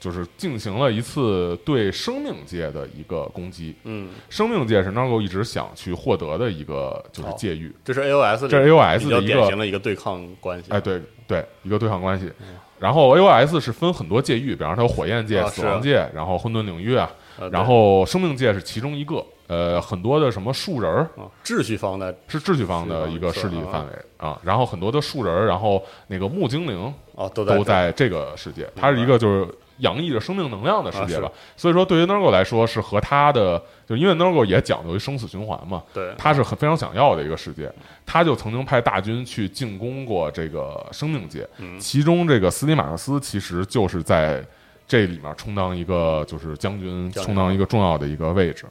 [0.00, 12.30] 就是进行了一次对生命界的一个攻击，嗯，生命界是 Nargo 一直想去获得的一个就是哦界域，这是 AOS 这是 AOS 的一个型的一个对抗关系，哎，对对，一个对抗关系。
[12.78, 17.10] 嗯然后 AOS 是分很多界域，比方说它有火焰界、啊死亡界，然后混沌领域啊，
[17.50, 19.24] 然后生命界是其中一个。
[19.48, 29.48] 呃，很多的什么树人儿啊，秩序方的是秩序方的一个势力范围啊，然后很多的树人儿，然后那个木精灵啊，都在都在这个世界，它是一个就是
[29.78, 31.32] 洋溢着生命能量的世界啊吧。
[31.56, 37.72] 所以说，对于 Nergo 来说，是和他的，就因为 Nergo 也讲究于生死循环嘛，对，他是很非常想要的一个世界，
[38.06, 41.78] 他就曾经派大军去进攻过这个生命界，嗯。
[41.80, 44.44] 其中这个斯蒂马克斯其实就是在
[44.86, 48.66] 这里面充当一个就是将军，将军充当一个重要的一个位置。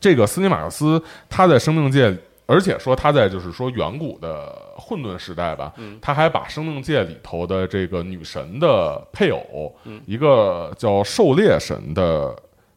[0.00, 2.12] 这个斯蒂马克斯他在生命界，
[2.46, 5.98] 而且说他在就是说远古的混沌时代吧，嗯。
[6.02, 10.00] 他还把生命界里头的这个女神的配偶，嗯。
[10.06, 12.34] 一个叫狩猎神的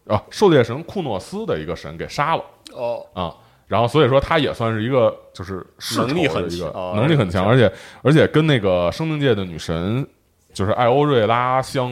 [0.07, 2.43] 啊狩猎神库诺斯的一个神给杀了。
[2.73, 3.35] 哦，啊。
[3.67, 7.71] 然后所以说他也算是一个就是世仇能力很强哦能力很强，而且
[8.03, 10.07] 而且跟那个生命界的女神
[10.53, 11.91] 就是艾欧瑞拉相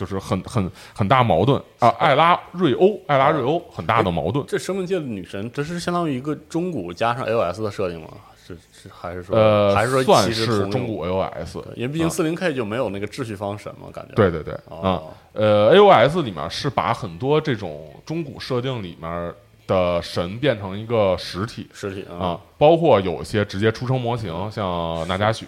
[0.00, 4.42] 就是很很很大矛盾啊，艾拉瑞欧艾拉瑞欧很大的矛盾。
[4.48, 8.08] 这生命界的女神，这是相当于一个中古加上 AOS 的设定吗？
[8.46, 15.02] 是是还是说呃，还是说算是中古 AOS，因为毕竟啊四零 K 就没有那个秩序方神嘛，感觉对对对啊哦，
[15.34, 19.34] 呃，AOS 里面是把很多这种中古设定里面
[19.66, 25.46] 的神变成一个实体实体啊，包括有些直接出生模型，像纳加许，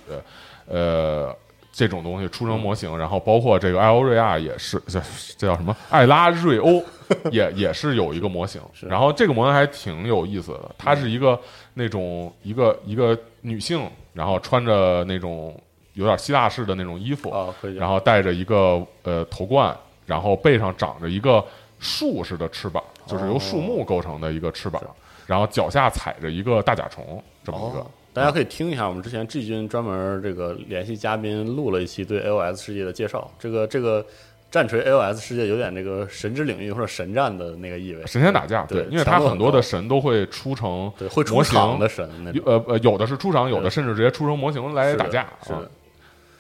[0.67, 1.35] 呃。
[1.73, 5.01] 这种东西出生模型，然后包括这个艾欧瑞亚也是，这
[5.39, 5.75] 这叫什么？
[5.89, 6.85] 艾拉瑞欧
[7.33, 11.39] 也也是有一个模型，然后这个模型还挺有意思的，它是一个
[11.75, 15.59] 那种一个一个女性，然后穿着那种
[15.95, 17.35] 有点希腊式的那种衣服，
[17.79, 21.43] 然后戴着一个呃头冠，然后背上长着一个
[21.79, 24.83] 树似的翅膀，就是由树木构成的一个翅膀，
[25.27, 27.81] 然后脚下踩着一个大甲虫，这么一个。
[27.81, 33.31] 哦，大家可以听一下，我们之前 G 君专门这个联系嘉宾录了一期对 AOS 世界的介绍。
[33.39, 34.05] 这个这个
[34.51, 42.07] 战锤 AOS 世界有点那个神之领域或者神战的那个意味，神仙打架，对因为它很多的神都会出成对会出场的神。
[42.35, 45.23] 有呃呃，有的是出场，有的甚至直接出成模型来打架。
[45.23, 45.71] 啊是的，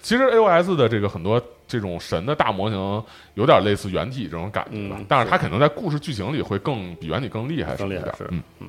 [0.03, 3.03] 其实 AOS 的这个很多这种神的大模型，
[3.33, 8.69] 有点类似原体这种感觉吧，嗯但是它可能在故事剧情里会更比原体更厉害，更厉害是嗯嗯。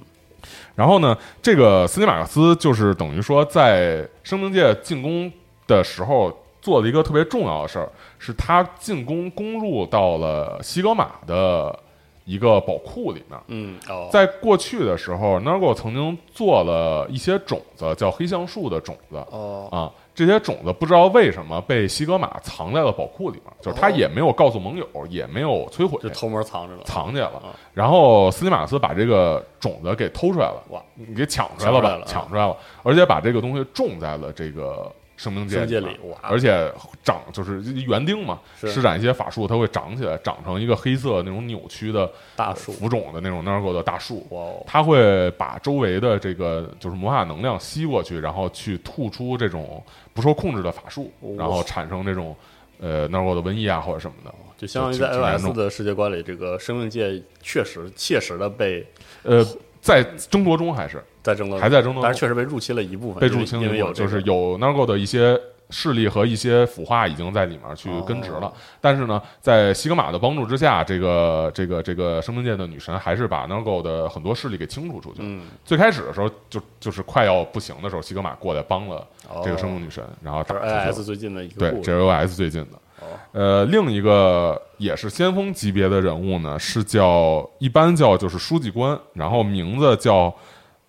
[0.75, 5.31] 然后呢，这个斯尼马克斯就是等于说在生命界进攻
[5.67, 6.31] 的时候
[6.61, 7.89] 做了一个特别重要的事儿，
[8.19, 11.77] 是他进攻攻入到了西格玛的
[12.25, 13.39] 一个宝库里面。
[13.47, 19.91] 嗯哦，在过去的时候 n a r g o 曾经做了一些种子，叫黑橡树的种子哦啊。
[20.15, 27.55] 这些种子不知道为什么被西格玛藏在了宝库里面，就是他也没有告诉盟友，也没有摧毁就，偷摸藏着了，藏起来了啊。
[27.73, 32.01] 然后斯蒂马斯把这个种子给偷出来了，哇，你给抢出来了吧？
[32.05, 34.91] 抢出来了，而且把这个东西种在了这个
[35.23, 35.81] 生命界
[36.21, 36.69] 而且
[37.01, 42.73] 长就是园丁嘛，施展一些法术，它会长起来，长成一个黑色那种扭曲的大树。
[42.73, 44.27] 浮肿的那种 Nargo 的大树。
[44.31, 49.81] 哇哦，它会把周围的这个就是魔法能量吸过去，然后去吐出这种
[50.13, 52.35] 不受控制的法术，哇然后产生这种
[52.79, 54.33] 呃 Nargo 的瘟疫啊或者什么的。
[54.57, 58.85] 就相当于在挺挺严 AOS 的世界观里，这个生命界确实切实的被
[59.23, 59.45] 呃，
[59.81, 68.47] 在争夺中还是在争夺，还在中但是确实被入侵了一部分，被入侵了就是有 Nargo 的一些势力和一些腐化已经在里面去根植了。
[68.47, 75.25] 哦但是呢，在西格玛的帮助之下，这个这个这个生命界的女神还是把 Nargo 的很多势力给清除出去了。
[75.27, 79.41] 嗯，最开始的时候，就就是快要不行的时候，西格玛过来帮了哦。
[79.43, 80.91] 这个生命女神，然后打出去了。
[80.91, 82.77] AS 最近的一个对，JOS 最近的。
[82.99, 83.07] 哦。
[83.31, 90.33] 呃，另一个也是先锋级别的人物呢，是叫一般叫就是书记官，然后名字叫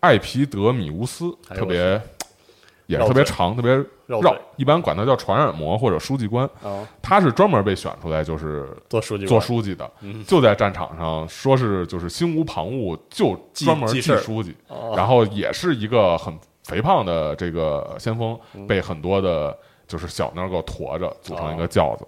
[0.04, 1.98] 艾皮德米乌斯，特别
[2.84, 3.72] 也是特别长，特别
[4.04, 6.44] 绕一般管他叫传染魔或者书记官。
[6.62, 19.56] 啊，他是专门被选出来就是做书记做书记的，嗯就在战场上说是就是心无旁骛，就专门记书记，哦然后也是一个很肥胖的这个先锋，嗯被很多的
[19.88, 22.06] 就是小那个驮着组成一哦个轿子。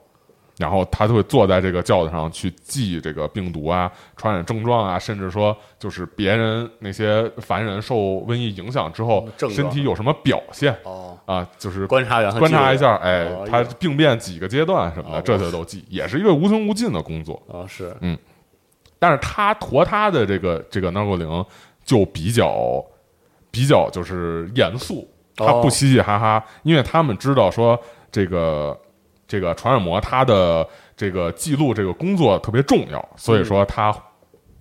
[0.58, 10.74] 然后他就会坐在这个轿子上去记这个病毒啊、传染症状啊，甚至说就是别人那些凡人受瘟疫影响之后身体有什么表现？
[10.84, 17.42] 哦，啊，就是观察观察一下，哎哦，他病变几个阶段什么的，哦这些都记，也是一个无穷无尽的工作。
[17.52, 17.94] 啊是。
[18.00, 18.16] 嗯。
[18.98, 21.44] 但是他驮他的这个这个 n g o 零
[21.84, 22.82] 就比较
[23.50, 25.60] 比较就是严肃，他哦。
[25.60, 27.78] 不嘻嘻哈哈，因为他们知道说
[28.10, 28.74] 这个
[29.26, 30.66] 这个传染魔他的
[30.96, 33.94] 这个记录这个工作特别重要，所以说他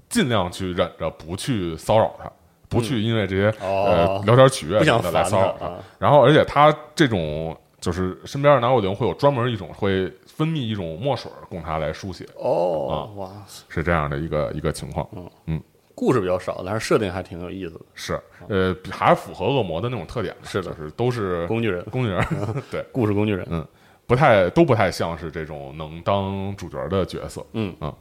[0.09, 2.31] 尽量去忍着不去骚扰他。
[2.67, 3.85] 不去因为这些、哦。
[3.85, 13.31] 呃聊天取悦的来骚扰他，然后而且他这种就是身边的拿过零会有专门一种会分泌一种墨水供他来书写，哦哇，
[13.69, 15.07] 是这样的一个一个情况。
[15.45, 15.61] 嗯。
[15.93, 20.73] 故事比较少，但是设定还挺有意思的，是，呃，还是符合恶魔的那种特点的，是的。
[20.73, 22.25] 就是都是工具人，工具人，
[22.69, 23.65] 对，故事工具人，嗯，
[24.07, 27.45] 不太都不太像是这种能当主角的角色。
[27.53, 27.75] 嗯。
[27.79, 27.93] 啊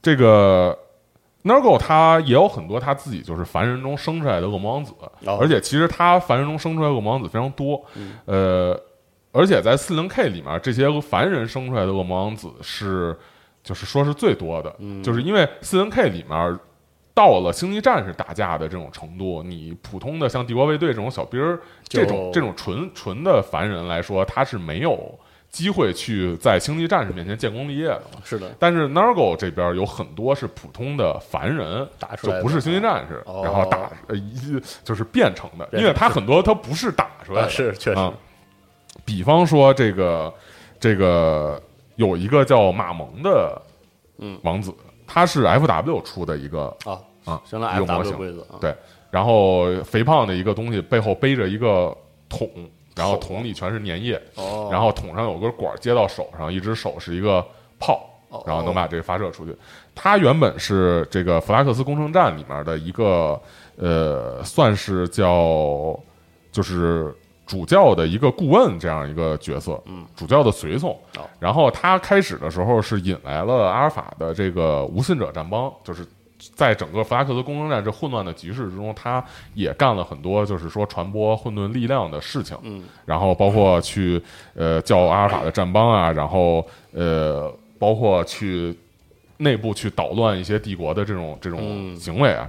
[0.00, 0.78] 这个
[1.44, 4.92] Nargo 他也有很多他自己就是凡人中生出来的恶魔王子，
[5.24, 5.38] 哦。
[5.40, 8.18] 而且其实他凡人中生出来的恶魔王子非常多，嗯。
[8.26, 8.80] 呃，
[9.32, 13.16] 而且在四零 K 里面，这些凡人生出来的恶魔王子是
[13.62, 15.02] 就是说是最多的，嗯。
[15.02, 16.58] 就是因为四零 K 里面。
[17.18, 21.58] 到了星际战士打架的这种程度，你普通的像帝国卫队这种小兵儿，
[21.88, 25.18] 这种这种纯纯的凡人来说，他是没有
[25.50, 28.20] 机会去在星际战士面前建功立业的嘛。
[28.22, 37.98] 是的，但是 Nargo 这边有很多是普通的凡人，打出来的就不是星际战士，哦然后打呃一就是变成的，因为他很多他不是打出来啊的，是确实。
[37.98, 38.14] 啊。
[39.04, 40.32] 比方说这个
[40.78, 41.60] 这个
[41.96, 43.60] 有一个叫马蒙的
[44.18, 44.38] 嗯。
[44.44, 44.72] 王子，
[45.04, 46.96] 他是 FW 出的一个啊
[47.28, 47.42] 啊
[47.76, 48.74] 一个模 F 型 W 规则啊，对，
[49.10, 51.96] 然后肥胖的一个东西背后背着一个
[52.28, 52.48] 桶，
[52.96, 57.44] 然后桶桶里全是粘液，哦，然后桶上有根管接到手上，一只手是一个
[57.78, 59.54] 炮哦，然后能把这个发射出去。
[59.94, 63.40] 它原本是这个弗拉克斯工程站里面的一个
[63.76, 65.98] 呃，算是叫
[66.52, 67.14] 就是
[67.46, 71.22] 主教的一个顾问这样一个角色，嗯，主教的随从哦。
[71.38, 76.06] 然后他开始的时候是引来了阿尔法的这个无信者战帮，就是。
[76.54, 79.24] 在整个弗拉克斯工程站这混乱的局势之中，他
[79.54, 82.56] 也干了很多，就是说传播混沌力量的事情。
[82.62, 84.22] 嗯，然后包括去
[84.54, 88.76] 呃叫阿尔法的战帮啊，然后呃包括去
[89.38, 92.48] 内部去捣乱一些帝国的这种这种嗯行为啊。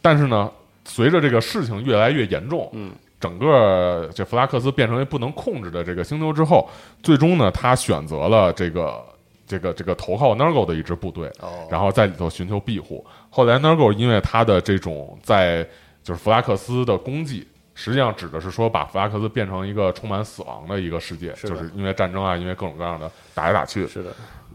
[0.00, 0.50] 但是呢，
[0.84, 6.68] 随着这个事情越来越严重，嗯，整个这弗拉克斯变成为不能控制的这个星球之后，
[7.02, 9.04] 最终呢，他选择了这个
[9.50, 13.04] 这个这个投靠 Nargo 的一支部队，哦，然后在里头寻求庇护。
[13.28, 15.64] 后来 Nargo 因为他的这种在
[16.04, 17.44] 就是弗拉克斯的功绩，
[17.74, 24.14] 实际上指的是说把弗拉克斯变成一个充满死亡的一个世界，是就是因为战争啊，因为各种各样的打来打去，是的，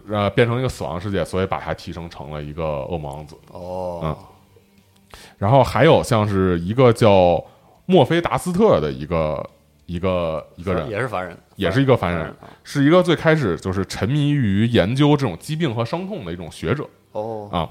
[0.10, 3.36] 呃，变成一个死亡世界，所以把他提升成了一个恶魔王子。
[3.50, 4.16] 哦，嗯
[5.38, 7.44] 然后还有像是一个叫
[7.86, 9.46] 墨菲达斯特的一个
[9.86, 12.24] 一个一个人，也是凡人，也是一个凡人。
[12.24, 12.36] 啊。
[12.64, 16.88] 是一个最开始就是沉迷于研究这种疾病和伤痛的一种学者。
[17.12, 17.70] 哦，啊，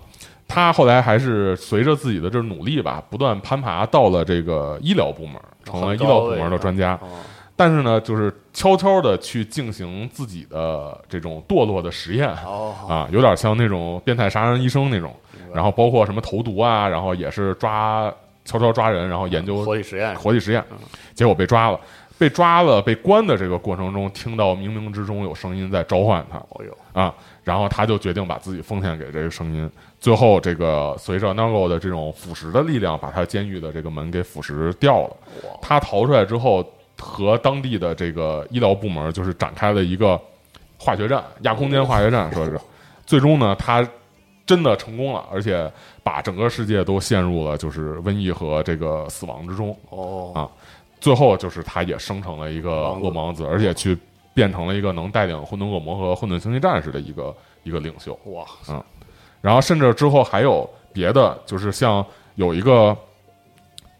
[0.49, 5.35] 他后来还是随着自己的这努力吧，不断攀爬到了这个医疗部门，
[5.65, 6.95] 成了医疗部门的专家。
[7.03, 7.09] 哦，
[7.57, 15.15] 但是呢，就是悄悄的去进行自己的这种堕落的实验哦，啊，有点像那种变态杀人医生那种。
[15.53, 18.12] 然后包括什么投毒啊，然后也是抓
[18.45, 20.79] 悄悄抓人，然后研究活体实验，活体实验嗯，
[21.15, 21.79] 结果被抓了。
[22.17, 26.41] 被抓了、被关的这个过程中，听到冥冥之中有声音在召唤他，
[26.93, 27.12] 啊，
[27.43, 29.69] 然后他就决定把自己奉献给这个声音。
[30.01, 35.17] 最后，这个随着 Nargo 的这种腐蚀的力量，把他监狱的这个门给腐蚀掉了。
[35.61, 36.65] 他逃出来之后，
[36.99, 40.21] 和当地的这个医疗部门就是展开了一个
[40.79, 42.61] 化学战，亚空间化学战，说是。
[43.07, 43.87] 最终呢，他
[44.47, 45.71] 真的成功了，而且
[46.03, 49.77] 把整个世界都陷入了就是瘟疫和这个死亡之中。
[49.91, 50.49] 哦，啊
[51.05, 53.94] 最后就是他也生成了一个恶魔王子，而且去
[54.32, 58.18] 变成了一个能带领混沌恶魔和混沌星际战士的一个一个领袖。
[58.24, 58.82] 哇，嗯。
[59.42, 62.02] 然后甚至之后还有别的，就是像
[62.36, 62.96] 有一个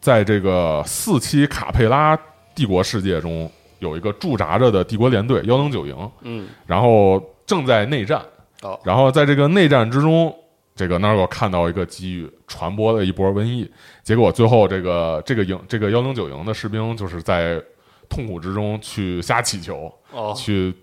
[0.01, 2.19] 在这个四期卡佩拉
[2.55, 3.51] 帝国世界中
[3.81, 8.23] 有一个驻扎着的帝国联队幺零九营，嗯，然后正在内战，
[8.63, 10.35] 哦，然后在这个内战之中，
[10.75, 13.71] 这个 Nargo 看到一个机遇，传播了一波瘟疫，
[14.03, 17.63] 结果最后这个这个营这个幺零九营的士兵就是在
[18.09, 20.75] 痛苦之中去瞎祈求，哦，去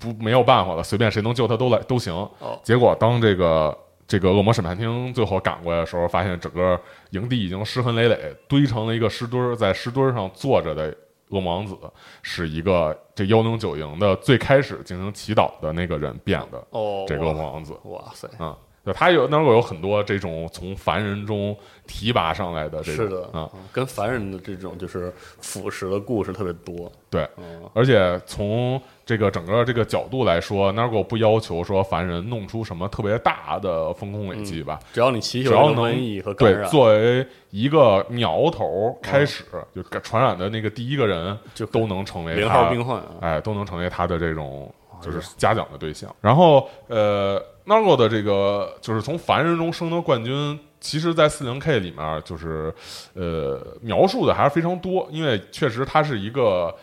[0.00, 2.14] 不没有办法了，随便谁能救他都来都行。
[2.14, 3.76] 哦结果当这个
[4.06, 10.96] 这个恶魔审判厅最后赶过来的时候，发现整个营地已经尸痕累累，堆成了一个尸堆儿，在尸堆儿上坐着的
[11.28, 11.76] 恶魔王子
[12.22, 17.78] 是一个这幺零九营的最开始进行祈祷的那个人变的哦，这个恶魔王子。
[17.84, 18.56] 哇塞，啊，
[18.88, 21.54] 对，他有能够有很多这种从凡人中
[21.86, 46.14] 提拔上来的这种是的啊，，跟凡人的这种就是腐蚀的故事特别多，对，嗯，而且从这个整个这个角度来说，Nargo 不要求说凡人弄出什么特别大的丰功伟绩吧，只要你祈求只要能这个瘟疫和对，作为一个苗头开始，就传染的那个第一个人就都能成为零他号病患啊，哎，都能成为他的这种就是嘉奖的对象。
[46.20, 52.74] 然后呃，Nargo 的这个就是从凡人中升得冠军，其实，在四零 K 里面就是
[53.14, 56.74] 呃描述的还是非常多，因为确实它是一个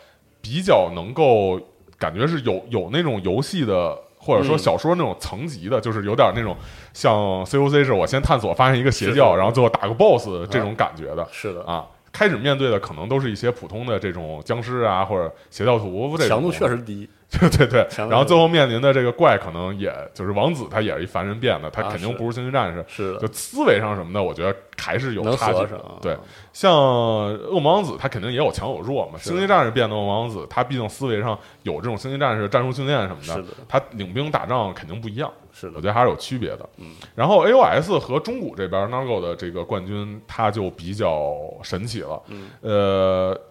[0.42, 1.60] 比较能够
[1.98, 3.98] 感觉是有有那种游戏的。
[4.18, 6.58] 或者说嗯小说那种层级的，就是有点那种
[6.94, 11.28] 像 COC 是我先探索发现一个邪教，然后最后打个 BOSS 这种感觉的。
[11.32, 17.08] 是的，啊，开始面对的可能都是一些普通的这种僵尸啊，或者邪教徒这种强度确实低，
[17.40, 25.66] 对对对， 然后最后面临的这个怪，可能也就是王子，他也是一凡人变的，他肯定不是星际战士，是的就，思维上什么的，我觉得还是有差距
[26.02, 26.18] 对，
[26.54, 29.18] 像恶魔王子，他肯定也有强有弱嘛。
[29.20, 35.32] 星际战士变的恶魔王子，他毕竟思维上有这种星际战士战术训练什么的是的，他领兵打仗肯定不一样。
[35.52, 36.70] 是的，我觉得还是有区别的。
[36.78, 41.34] 嗯，然后 AOS 和中古这边 Nargo 的这个冠军，他就比较
[41.64, 42.22] 神奇了。
[42.28, 43.42] 嗯，呃，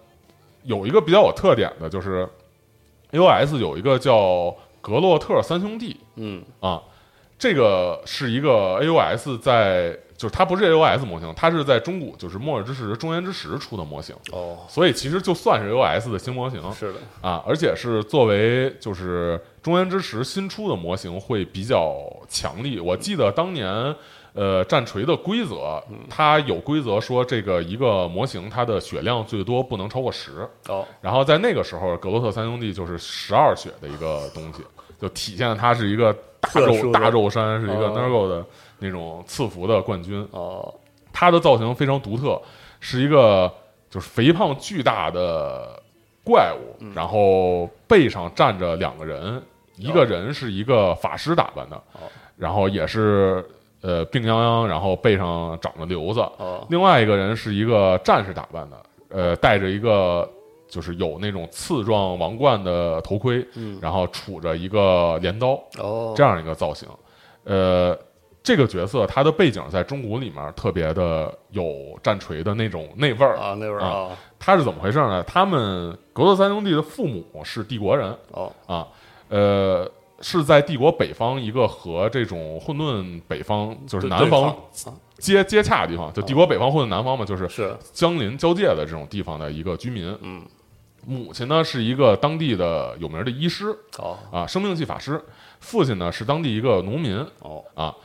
[0.63, 2.27] 有一个比较有特点的就是
[3.15, 6.81] AOS 有一个叫格洛特三兄弟嗯啊，
[7.39, 21.95] 这个是一个 AOS 在就是它不是 AOS 模型，它是在中古就是末日之时、中原之时出的模型，哦，所以其实就算是 AOS 的新模型是的，啊，而且是作为就是中原之时新出的模型会比较
[22.29, 22.79] 强力。
[22.79, 23.95] 我记得当年。
[24.35, 30.47] 呃，战锤的规则，它有规则说，这个一个模型它的血量最多不能超过十。
[30.67, 34.61] 哦，然后在那个时候，格罗特三兄弟就是十二血的一个东西，
[34.99, 37.95] 就体现了他是一个大肉大肉山，是一个哦。
[37.97, 38.45] Nergo 的
[38.79, 40.27] 那种赐福的冠军。
[40.31, 40.73] 哦，
[41.13, 42.41] 他的造型非常独特，
[42.81, 43.49] 是一个
[43.89, 45.81] 就是肥胖巨大的
[46.25, 46.91] 怪物，嗯。
[46.93, 49.41] 然后背上站着两个人，
[49.77, 52.01] 一个人是一个法师打扮的，哦。
[52.35, 53.41] 然后也是
[53.85, 58.77] 呃病殃殃，然后背上长着瘤子，哦，另外一个人是一个战士打扮的，
[59.09, 60.27] 呃，戴着一个
[60.67, 66.89] 就是有那种刺状王冠的头盔，嗯然后杵着一个镰刀，哦，这样一个造型。
[67.43, 67.95] 呃，
[68.41, 71.63] 这个角色他的背景在中古里面特别的有
[72.01, 73.37] 战锤的那种那味儿。
[73.37, 75.21] 啊，那味儿啊啊，他是怎么回事呢？
[75.27, 78.87] 他们格斗三兄弟的父母是帝国人哦，啊，
[79.29, 79.87] 呃。
[80.27, 84.57] 是在帝国北方一个和这种混沌北方就是南方
[85.19, 90.17] 接接洽的地方，就帝国北方混沌南方嘛，就是是，相邻交界的这种地方的一个居民。
[90.23, 90.41] 嗯，
[91.05, 93.67] 母亲呢是一个当地的有名的医师
[93.99, 95.15] 哦，啊，生命系法师；
[95.59, 97.95] 父亲呢是当地一个农民哦，啊。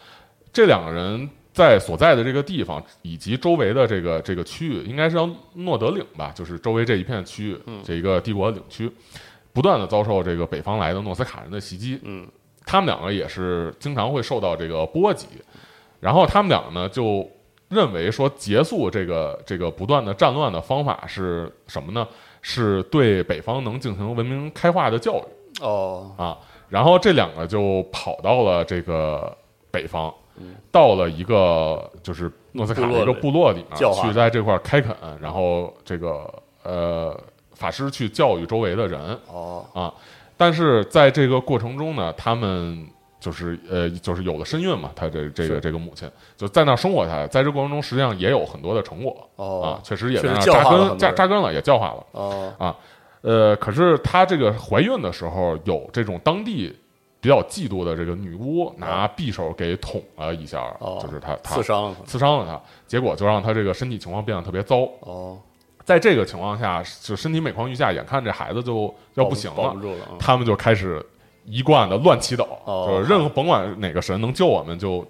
[0.53, 7.81] 这两个人在所在的这个地方以及周围的这个这个区域，应该是叫诺德岭吧，就是周围这一片区域，嗯。
[7.83, 8.93] 这一个帝国的领区，
[9.53, 11.99] 不断的遭受这个北方来的诺斯卡人的袭击。
[12.03, 12.27] 嗯，
[12.65, 15.27] 他们两个也是经常会受到这个波及，
[16.01, 17.29] 然后他们两个呢就
[17.69, 22.07] 认为说结束这个这个不断的战乱的方法是什么呢？
[22.43, 26.39] 是对北方能进行文明开化的教育哦，啊。
[26.71, 29.37] 然后这两个就跑到了这个
[29.71, 30.11] 北方，
[30.71, 36.33] 到了一个就是诺斯卡的一个部落里面去在这块儿开垦，然后这个
[36.63, 37.21] 呃
[37.61, 38.99] 法师去教育周围的人，
[39.29, 39.93] 哦，啊，
[40.35, 42.89] 但是在这个过程中呢，他们
[43.21, 49.29] 就是呃，就是有了身孕嘛，他这这个这个母亲就在那儿生活下来，在这过程中实际上也有很多的成果。
[49.37, 49.61] 哦。
[49.61, 52.07] 啊，确实也扎根扎扎根了，也教化了。
[52.13, 52.75] 哦，
[53.21, 56.75] 呃，可是她这个怀孕的时候，有这种当地
[57.21, 60.99] 比较嫉妒的这个女巫拿匕首给捅了一下，哦。
[61.03, 64.89] 就是她她刺伤了他，刺伤了她，结果就让她这个身体情况变得特别糟。
[65.01, 65.37] 哦，
[65.91, 69.75] 在这个情况下，就身体每况愈下，眼看这孩子就要不行了
[70.21, 71.05] 他们就开始
[71.45, 75.05] 一贯的乱祈祷，哦就是任何甭管哪个神能救我们就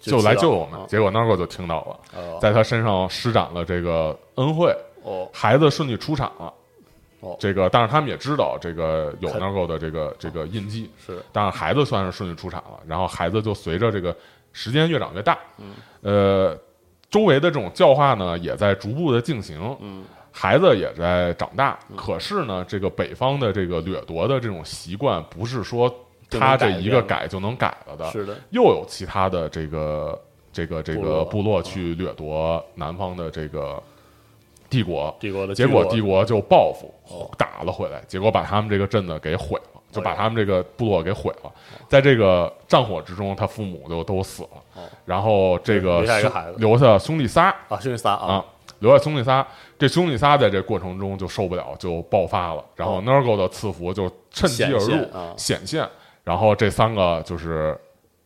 [0.00, 0.80] 就来救我们。
[0.80, 2.38] 哦结果 Nargo 就听到了，哦。
[2.40, 6.50] 在他身上施展了这个恩惠，哦孩子顺利出产了。
[7.20, 7.36] 哦。
[7.38, 11.22] 这个，但是他们也知道这个有肯 Nargo 的这个这个印记，是。
[11.30, 14.16] 但是孩子算是顺利出产了，然后孩子就随着这个
[14.54, 15.36] 时间越长越大，
[16.00, 16.56] 呃，
[17.10, 20.02] 周围的这种教化呢也在逐步的进行，嗯，
[20.32, 25.94] 孩子也在长大，可是呢，这个北方的这个掠夺的这种习惯，不是说
[26.30, 30.18] 他这一个改就能改了的，是的，又有其他的这个
[30.52, 33.80] 这个这个部落去掠夺南方的这个
[34.70, 41.52] 帝国，帝国的结果帝国就报复哦，打了回来，结果把他们这个镇子给毁了，就把他们这个部落给毁了。
[41.88, 44.48] 在这个战火之中，他父母就都死了。
[44.76, 46.58] 哦，然后这个留下兄孩子。
[46.58, 47.54] 留下兄弟仨。
[47.68, 48.26] 啊，兄弟仨啊。
[48.32, 48.44] 啊，
[48.82, 49.46] 留下兄弟仨。
[49.78, 52.62] 这兄弟仨在这过程中就受不了，就爆发了。
[52.76, 55.88] 然后哦 Nergo 的赐福就趁机而入显现
[56.24, 57.76] 然后这三个就是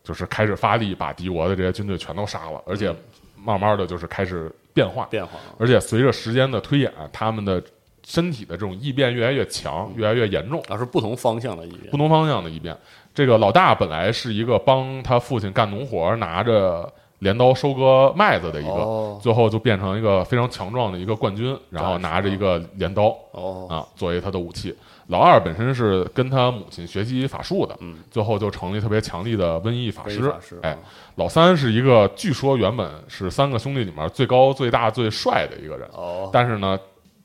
[0.03, 2.97] 就是开始发力，把敌国的这些军队全都杀了，而且嗯
[3.45, 7.63] 慢慢的就是开始变化，变化，而且随着时间的推演，他们的
[8.05, 12.77] 身体的这种异变越来越强，越来越严重，啊是不同方向的异变不同方向的异变。
[13.15, 16.93] 这个老大本来是一个帮他父亲干农活，拿着
[17.27, 19.19] 镰刀收割麦子的一个，哦。
[19.21, 23.67] 最后就变成一个非常强壮的一个冠军，然后拿着一个镰刀哦。
[23.69, 24.73] 啊作为他的武器。
[25.09, 30.33] 老二本身是跟他母亲学习法术的，嗯，最后就成立特别强力的瘟疫法师。
[30.63, 30.79] 哎啊，
[31.17, 36.29] 老三是一个据说原本是三个兄弟里面最高、最大、最帅的一个人，哦。
[36.33, 36.79] 但是呢，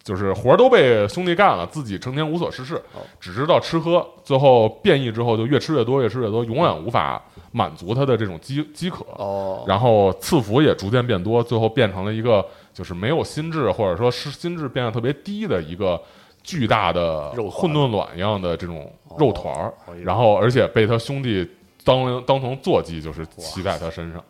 [0.04, 9.06] 就是活儿都被兄弟干了，自己成天无所事事哦，只知道吃喝，最后变异之后就越吃越多，越吃越多，永远无法满足他的这种饥饥渴。
[9.18, 12.44] 哦，然后赐福也逐渐变多，最后变成了一个
[12.74, 16.02] 就是没有心智，或者说是心智变得特别低的一个
[16.42, 21.48] 巨大的肉混沌卵一样的这种肉团儿哦，然后而且被他兄弟
[21.84, 24.24] 当当成坐骑，就是骑在他身上。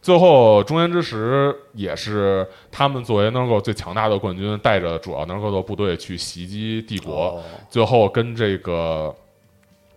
[0.00, 7.42] 最后中原之石也是他们作为 Nergal 最强大的冠军，带着主要 Nergal 的部队去袭击帝国，哦。
[7.68, 9.14] 最后跟这个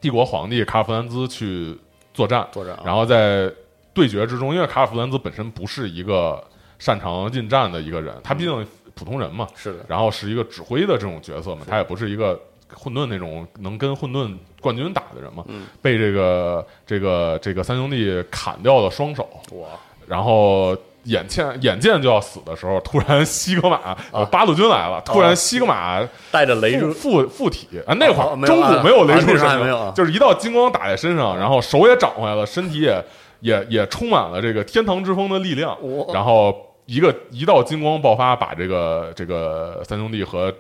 [0.01, 1.77] 帝国皇帝卡尔弗兰兹去
[2.13, 2.83] 作战，作战啊。
[2.85, 3.51] 然后在
[3.93, 6.43] 对决之中，因为卡尔弗兰兹本身不是一个
[6.79, 12.39] 擅长近战的一个人，他毕竟普通人嘛，是的，然后是一个指挥的这种角色嘛，他也不是一个
[12.73, 15.65] 混沌那种能跟混沌冠军打的人嘛，嗯。
[15.81, 19.67] 被这个这个这个三兄弟砍掉了双手，哇，
[20.11, 23.97] 然后眼见眼见就要死的时候，突然西格玛、啊。
[24.11, 27.79] 呃八路军来了，突然西格玛带着雷附，附附体。
[27.87, 29.93] 啊，那会哦儿中古没有雷啊那时候出身影还没有啊。
[29.95, 33.01] 就是一道金光打在身上，然后手也长回来了，身体也
[33.39, 35.77] 也也充满了这个天堂之风的力量，
[36.13, 36.53] 然后
[36.87, 40.53] 一个一道金光爆发，把这个这个三兄弟和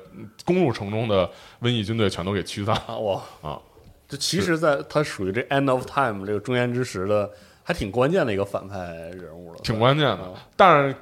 [0.45, 1.29] 攻入城中的
[1.61, 3.59] 瘟疫军队全都给驱散啊哇啊！
[4.07, 7.29] 这其实在它属于这 end of time 这个中间之时的，
[7.71, 8.77] 还挺关键的一个反派
[9.13, 10.33] 人物了，挺关键的啊。
[10.55, 10.95] 但是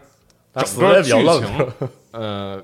[0.54, 1.68] 整个剧情，
[2.12, 2.62] 呃，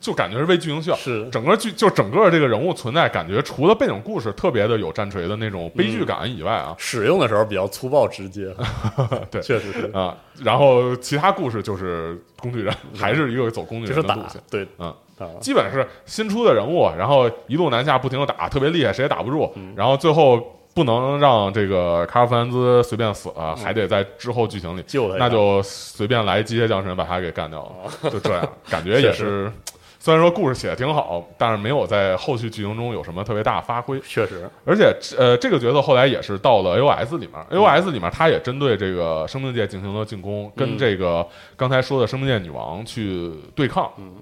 [0.00, 0.96] 就感觉是为剧情需要。
[0.96, 8.54] 是整个剧就整个这个人物存在，感觉除了背景故事特别的有战锤的那种悲剧感以外啊，使用的时候比较粗暴直接，
[9.30, 14.94] 对确实是，啊，然后其他故事就是工具人，还是一个走工具就是打人的路线，，对，嗯。
[15.18, 19.50] 啊，基本是新出的人物，然后一路南下，不停的打，特别厉害，谁也打不住。
[19.56, 29.50] 嗯然后最后不能让这个卡尔弗兰兹随便死了，还得在之后剧情里，嗯救他那就随便来机械降神把他给干掉了，就这样，感觉也是。
[29.98, 33.98] 虽然说故事写的挺好，但是没有在后续剧情中有什么特别大发挥。
[34.00, 43.90] 确实，而且，呃，这个角色后来也是到了 AOS 里面，AOS 里面他也针对这个生命界进行了进攻，跟嗯这个刚才说的生命界女王去对抗。
[43.96, 44.16] 嗯。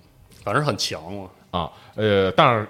[0.44, 2.68] 反正很强嘛，啊，呃，但是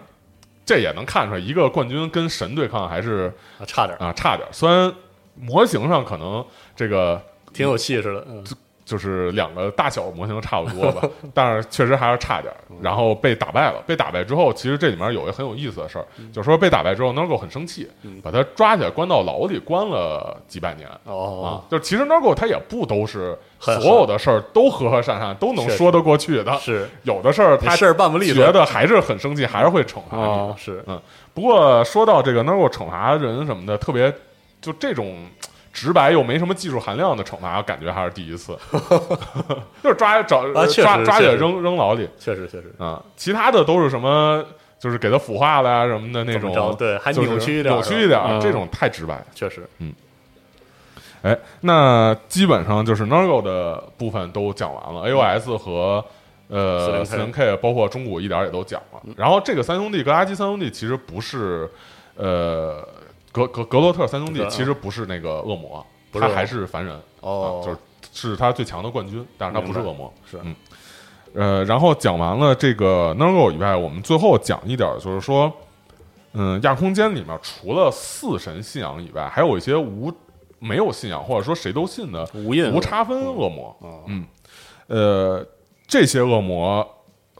[0.65, 4.53] 这也能看出来，一个冠军跟神对抗还是啊，差点儿，啊差点儿。
[4.53, 4.93] 虽然
[5.35, 6.45] 模型上可能
[6.75, 7.21] 这个
[7.53, 8.45] 挺有气势的，嗯，
[8.85, 12.57] 就是两个大小模型差不多吧， 但是确实还是差点儿。
[12.83, 17.89] 然后被打败了，被打败之后，其实这里面有一个很有意思的事儿，就是说被打败之后 n a r g o 很生气，
[18.23, 20.89] 把他抓起来关到牢里，关了几百年。
[21.05, 21.63] 哦。
[21.65, 26.55] 啊，，就其实 n a r g o 他也不都是所有的事儿都和和善善，都能说得过去的。
[26.59, 26.89] 是。
[27.05, 30.85] 有的事儿他这事儿办不利觉得还是很生气，还是会惩罚你是。
[31.33, 34.13] 不过说到这个 Nergo 惩罚人什么的，特别
[34.61, 35.27] 就这种
[35.75, 38.57] 直白又没什么技术含量的惩罚，感觉还是第一次，
[39.83, 44.43] 就是抓找、啊抓抓起来扔扔牢里确实确实啊、其他的都是什么，
[44.79, 49.21] 就是给他腐化了呀什么的那种对，还扭曲一点儿，扭曲一点儿，嗯这种太直白。
[49.35, 49.93] 确实，嗯
[51.23, 56.05] 哎，那基本上就是 Nergo 的部分都讲完了，AOS 和
[56.49, 59.01] 呃 40K 四零 K 包括中古一点儿也都讲了。
[59.17, 61.69] 然后这个三兄弟格拉基三兄弟其实不是
[62.17, 62.87] 呃
[63.35, 67.79] 格格格洛特三兄弟其实不是那个恶魔，他还是凡人哦啊，就是
[68.13, 70.13] 是他最强的冠军，但是他不是恶魔。
[70.31, 70.55] 是嗯
[71.35, 75.53] 呃，然后讲完了这个 Nergo 以外，我们最后讲一点，就是说，
[76.35, 80.13] 嗯，亚空间里面除了四神信仰以外，还有一些无
[80.61, 83.77] 没有信仰或者说谁都信的无印无差分恶魔。
[83.81, 84.25] 啊，嗯，
[84.87, 85.45] 呃，
[85.89, 86.89] 这些恶魔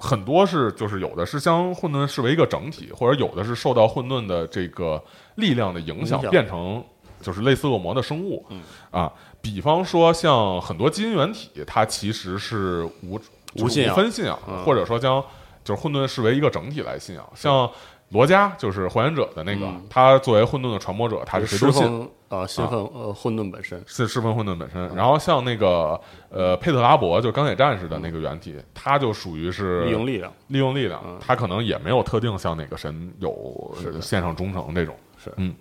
[0.05, 5.03] 很多是就是有的是将混沌视为一个整体，或者有的是受到混沌的这个
[5.37, 6.85] 力量的影响变成
[7.23, 8.45] 就是类似恶魔的生物。
[8.51, 8.61] 嗯。
[8.91, 13.19] 啊，比方说像很多基因原体，它其实是无
[13.57, 13.95] 无信仰。
[13.95, 14.63] 无分信仰，嗯。
[14.65, 15.25] 或者说将
[15.65, 17.71] 就是混沌视为一个整体来信仰，像。
[18.11, 19.83] 罗加就是还原者的那个，嗯。
[19.91, 24.95] 他作为混沌的传播者，他是谁侍都信，奉啊，兴奋呃混沌本身，是侍奉混沌本身。
[24.95, 34.95] 然后像那个呃佩特拉伯，就钢铁战士的那个原体，它就属于是利用力量，利用力量嗯，他可能也没有特定像哪个神有是的献上忠诚这种。
[35.17, 35.33] 是。
[35.37, 35.55] 嗯，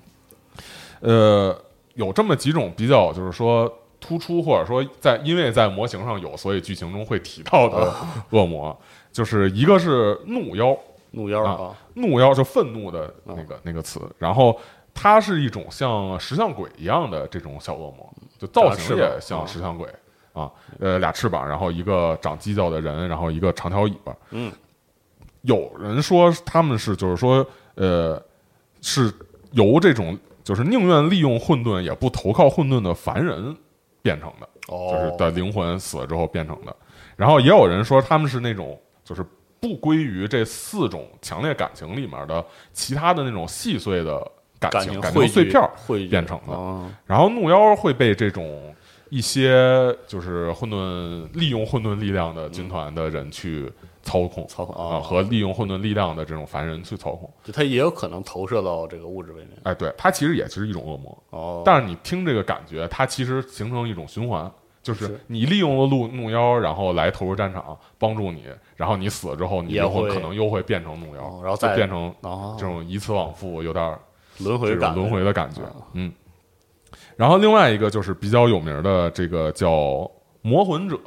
[1.02, 1.58] 呃，
[1.94, 7.94] 有这么几种比较，就是说突出，或者说在因为在模型上有，所以剧情中会提到的
[8.32, 8.78] 恶魔，
[9.12, 10.78] 就是一个是怒妖，
[11.12, 14.60] 怒妖啊啊，怒妖就愤怒的那个、那个词，然后
[14.94, 19.88] 它是一种像石像鬼一样的这种小恶魔，就造型也像石像鬼
[20.34, 24.16] 啊，呃，俩翅膀，然后一个长犄角的人，然后一个长条尾巴。
[24.32, 24.52] 嗯，
[25.42, 28.22] 有人说他们是就是说呃
[28.82, 29.12] 是
[29.52, 33.56] 由这种就是宁愿利用混沌也不投靠混沌的凡人
[34.02, 34.48] 变成的。
[34.68, 36.76] 哦，就是的灵魂死了之后变成的。
[37.16, 39.26] 然后也有人说他们是那种就是
[39.60, 44.32] 不归于这四种强烈感情里面的其他的那种细碎的
[44.70, 46.54] 感感情感情碎片儿汇聚变成的。
[46.54, 48.74] 啊，然后怒妖会被这种
[49.10, 54.46] 一些就是混沌利用混沌力量的军团的人去操控。
[54.48, 59.52] 操控啊，啊，和利用混沌力量的这种凡人去操控，就它也有可能投射到这个物质位面。
[59.64, 64.52] 哎，对，它其实也是一种恶魔，哦，但是你听这个感觉，它其实形成一种循环，
[64.82, 68.46] 就是是你利用了怒怒妖，然后来投入战场帮助你，
[68.76, 74.00] 然后你死了之后，你也灵魂会可能又会变成怒妖，哦然后再变成哦这种以此往复，有点儿
[74.40, 75.76] 轮回感轮回的感觉啊。
[75.94, 76.12] 嗯，
[77.16, 80.10] 然后另外一个就是比较有名的这个叫
[80.42, 80.98] 魔魂者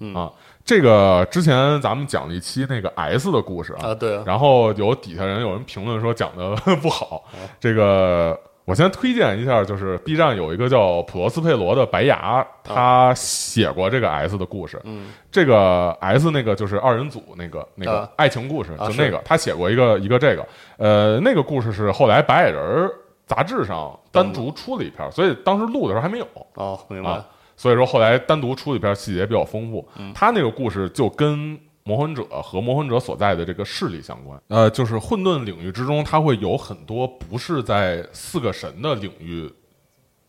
[0.00, 0.14] 嗯。
[0.14, 0.32] 啊，
[0.64, 7.24] 这个之前咱们讲了一期那个 S 的故事啊，啊，对啊，然后有底下人有人评论说讲的 不好，
[7.60, 14.80] 这个我先推荐一下，就是 B 站有一个叫普罗斯佩罗的白牙，他写过这个 S 的故事。
[14.84, 20.46] 嗯，这个 S 那个就是二人组那个那个啊爱情故事，啊就那个他写过一个一个这个，
[20.78, 22.90] 呃，那个故事是后来白矮人儿
[23.26, 26.26] 杂志上单独出了一篇，所以当时录的时候还没有。
[26.54, 29.86] 哦，明白啊，所以说后来单独出了一篇，细节比较丰富。
[29.98, 34.40] 嗯他那个故事就跟魔魂者和魔魂者所在的这个势力相关。
[34.48, 39.52] 呃，就是混沌领域之中，它会有很多不是在四个神的领域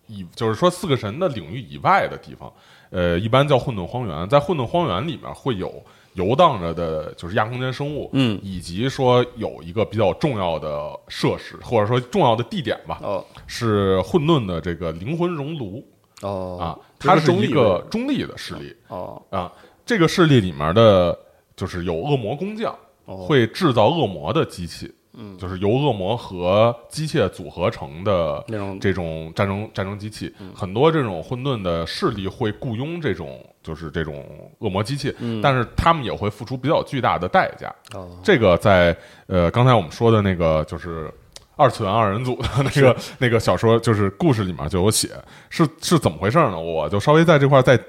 [0.08, 2.52] 以，就是说四个神的领域以外的地方。
[2.90, 5.82] 呃，一般叫混沌荒原，在混沌荒原里面会有
[6.16, 15.82] 游荡着的，就是亚空间生物，嗯以及说有一个比较重要的设施，或者说重要的地点吧，哦是混沌的这个灵魂熔炉。
[16.22, 16.66] 哦啊，
[17.00, 19.50] 它是一个中立的势力哦啊。
[19.86, 21.16] 这个势力里面的，
[21.56, 22.76] 就是有恶魔工匠，
[23.06, 23.18] 哦。
[23.18, 28.80] 会制造恶魔的机器，嗯，就是由恶魔和机械组合成的那种。
[28.80, 30.34] 这种战争战争机器。
[30.40, 30.52] 嗯。
[30.54, 34.26] 很多这种混沌的势力会雇佣这种就是这种
[34.60, 35.42] 恶魔机器，嗯。
[35.42, 37.74] 但是他们也会付出比较巨大的代价。
[37.94, 38.10] 哦。
[38.24, 38.96] 这个在
[39.28, 41.10] 呃刚才我们说的那个就是
[41.56, 45.12] 二次元二人组的 那个那个小说，就是故事里面就有写，
[45.50, 46.60] 是是怎么回事呢？
[46.60, 47.80] 我就稍微在这块再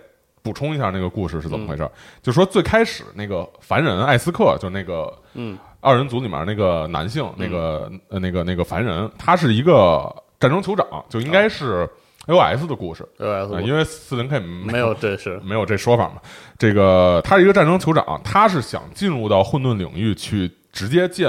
[0.47, 1.91] 补充一下那个故事是怎么回事。
[2.23, 11.89] 就说最开始那个凡人艾斯克，就那个嗯二人组里面那个男性，那个呃那个那个凡人，他是一个战争酋长，就应该是
[12.29, 16.21] AOS 的故事，，AOS 呃因为四零 K 没有这是 没有这说法嘛。
[16.57, 21.29] 这个他是一个战争酋长，他是想进入到混沌领域去直接见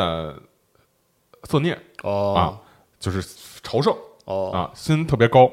[1.44, 2.42] 色涅，哦啊
[3.00, 3.22] 就是
[3.64, 3.92] 朝圣
[4.26, 5.52] 哦啊，心特别高。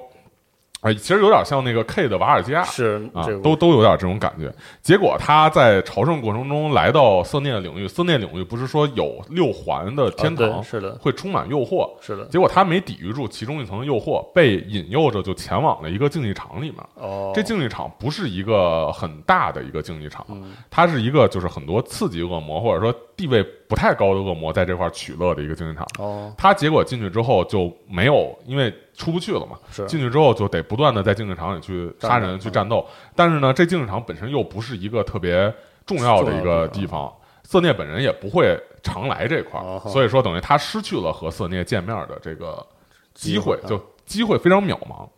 [0.84, 4.52] 哎，其实有点像那个 K 的瓦尔基亚，啊是这个，都都有点这种感觉。
[4.82, 11.90] 结果他在朝圣过程中来到色涅领域，色涅领域不是说有六环的天堂，是的会充满诱惑。
[12.02, 16.76] 是的结果他没抵御住其中一层诱惑，被引诱着就前往了一个竞技场里面。
[16.96, 25.86] 哦这竞技场不是一个很大的一个竞技场，嗯它是一个就是很多次级恶魔或者说地位不太高的恶魔在这块儿取乐的一个竞技场。
[25.98, 29.84] 哦他结果进去之后就没有，因为出不去了嘛，是。
[29.86, 32.86] 进去之后就得不断的在竞技场里去杀人、战去战斗。
[33.14, 35.52] 但是呢，这竞技场本身又不是一个特别
[35.84, 42.64] 重要的一个地方，色涅本人也不会常来这块儿，哦所以说等于他失去了和色涅见面的这个
[43.12, 45.08] 机会，就机会非常渺茫。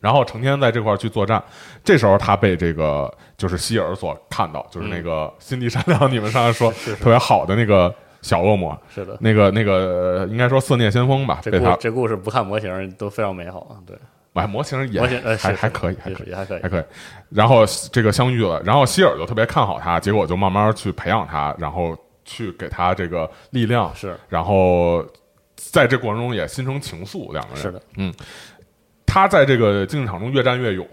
[0.00, 1.42] 然后成天在这块儿去作战，
[1.82, 6.70] 这时候他被这个就是希尔所看到，就是那个心地善良，你们上来说
[7.00, 7.92] 特别好的那个
[8.28, 9.16] 小恶魔，是的。
[9.20, 9.72] 那个那个
[10.20, 13.96] 呃应该说色涅先锋吧，这他这故事不看模型都非常美好啊，对，
[14.34, 16.62] 买模型也还还可以，还可以，还可以。
[16.62, 16.84] 还可以。
[17.30, 24.14] 然后这个相遇了，然后希尔就特别看好他，结果就慢慢去培养他，然后去给他这个力量，是。
[24.28, 25.02] 然后
[25.56, 27.62] 在这过程中也心生情愫，两个人。
[27.62, 28.12] 是的，嗯。
[29.06, 30.86] 他在这个竞技场中越战越勇，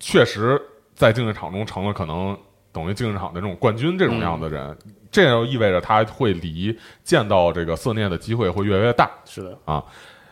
[0.00, 0.60] 确实
[0.96, 2.36] 在竞技场中成了可能
[2.76, 9.10] 等于竞技场的这种冠军这种样的人，嗯这样就意味着他会离见到这个色涅的机会会越来越大。
[9.24, 9.82] 是的啊，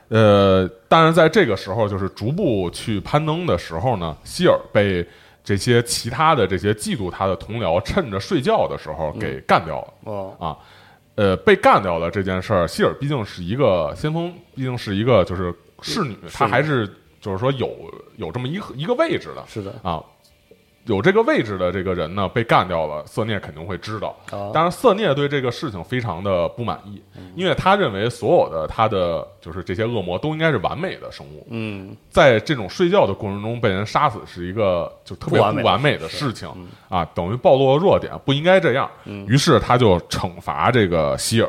[0.08, 5.06] 呃，但是在这个时候，就是逐步去攀登的时候呢，希尔被
[5.42, 9.94] 这些其他的这些嫉妒他的同僚趁着睡觉的时候给干掉了。
[10.04, 10.58] 哦啊，
[11.14, 16.86] 呃，被干掉了这件事儿，希尔毕竟是一个先锋，毕竟是一个就是侍女，她还是
[17.22, 17.74] 就是说有
[18.16, 20.04] 有这么一个一个位置的是的，啊。
[20.86, 24.14] 有这个位置的这个人呢，被干掉了，色涅肯定会知道。
[24.30, 27.02] 啊当然，色涅对这个事情非常的不满意，
[27.34, 31.96] 因为他认为所有的他的就是这些恶魔都应该是完美的生物，嗯。
[32.10, 36.48] 在这种睡觉的过程中被人杀死是一个就特别不完美的事事情
[36.90, 38.90] 啊，等于暴露了弱点，不应该这样。
[39.04, 41.48] 于是他就惩罚这个希尔，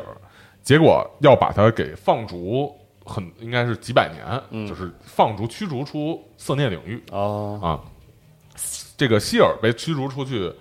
[0.62, 2.74] 结果要把他给放逐，
[3.04, 7.02] 很应该是几百年，就是放逐驱逐出色涅领域。
[7.12, 7.60] 哦。
[7.62, 7.80] 啊。
[8.96, 10.52] 这个希尔被驱逐出去，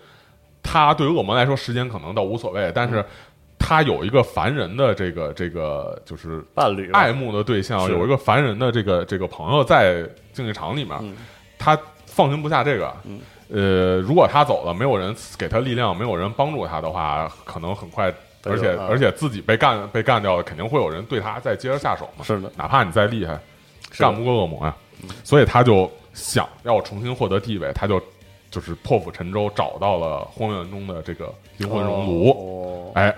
[0.61, 3.03] 他对于恶魔来说时间可能倒无所谓，但是
[3.57, 11.15] 他有一个凡人的这个这个就是伴侣爱慕的对象，有一个凡人的这个这个朋友在竞技场里面，嗯
[11.57, 12.93] 他放心不下这个。
[13.47, 18.11] 呃，如果他走了，没有人给他力量，没有人帮助他的话，可能很快，
[18.43, 22.25] 而且啊而且自己被干被干掉了，肯定会有人对他再接着下手嘛。
[22.25, 23.39] 是的，哪怕你再厉害，
[23.99, 24.75] 干不过恶魔呀。
[25.23, 28.01] 所以他就想要重新获得地位，他就
[28.55, 32.29] 就是破釜沉舟，找到了荒原中的这个灵魂熔炉。
[32.29, 33.13] 哦，哎，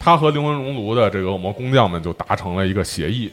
[0.00, 3.32] 他和灵魂熔炉的这个恶魔工匠们就达成了一个协议，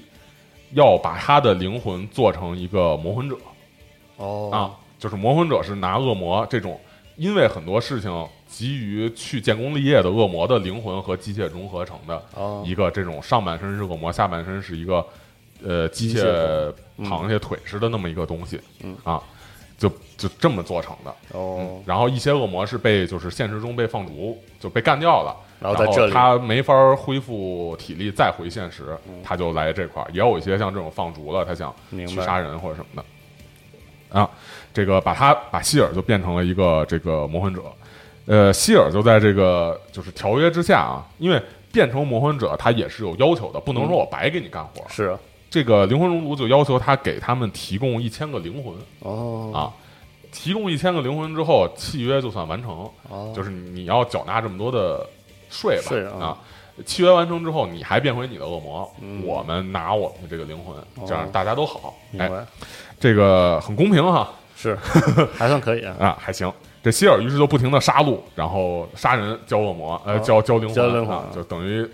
[0.74, 3.36] 要把他的灵魂做成一个魔魂者
[4.18, 4.52] 哦。
[4.54, 6.80] 啊，就是魔魂者是拿恶魔这种
[7.16, 12.62] 因为很多事情急于去建功立业的恶魔的灵魂和机械融合成的哦。
[12.64, 15.04] 一个这种上半身是恶魔，下半身是一个
[15.66, 18.96] 呃机械螃蟹腿似的那么一个东西，嗯。
[19.04, 19.24] 啊，
[19.78, 21.12] 就就这么做成的。
[21.32, 25.36] 哦嗯，然后一些恶魔是被就是现实中被放逐，就被干掉了。
[25.60, 30.10] 然后在这里他没法恢复体力再回现实，嗯他就来这块儿。
[30.12, 34.20] 也有一些像这种放逐了，他想去杀人或者什么的。
[34.20, 34.30] 啊，
[34.74, 37.62] 这个把他把希尔就变成了一个这个魔魂者。
[38.26, 44.84] 呃，希尔就在这个就是条约之下啊，因为变成魔魂者他也是有要求的，不能说我白给你干活。
[44.88, 45.18] 是
[45.50, 48.74] 这个灵魂熔炉就要求他给他们提供一千个灵魂。
[49.00, 49.52] 哦。
[49.54, 49.74] 啊，
[50.32, 53.34] 提供一千个灵魂之后，契约就算完成，哦。
[53.36, 55.08] 就是你要缴纳这么多的
[55.50, 55.96] 税吧。
[56.20, 56.38] 啊啊。
[56.86, 59.26] 契约完成之后，你还变回你的恶魔，嗯。
[59.26, 60.76] 我们拿我们的这个灵魂，
[61.08, 61.96] 这样哦大家都好。
[62.20, 62.30] 哎，
[63.00, 64.30] 这个很公平哈。
[64.56, 64.76] 是
[65.38, 65.96] 还算可以啊。
[66.00, 66.52] 啊，还行。
[66.84, 70.20] 这希尔于是就不停的杀戮，然后杀人、交恶魔，呃，哦。
[70.20, 71.88] 交交灵交灵魂啊，就等于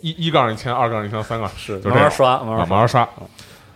[0.00, 3.08] 一一杠一千，二杠一千，三杠是就这样慢慢刷慢啊，慢慢慢刷。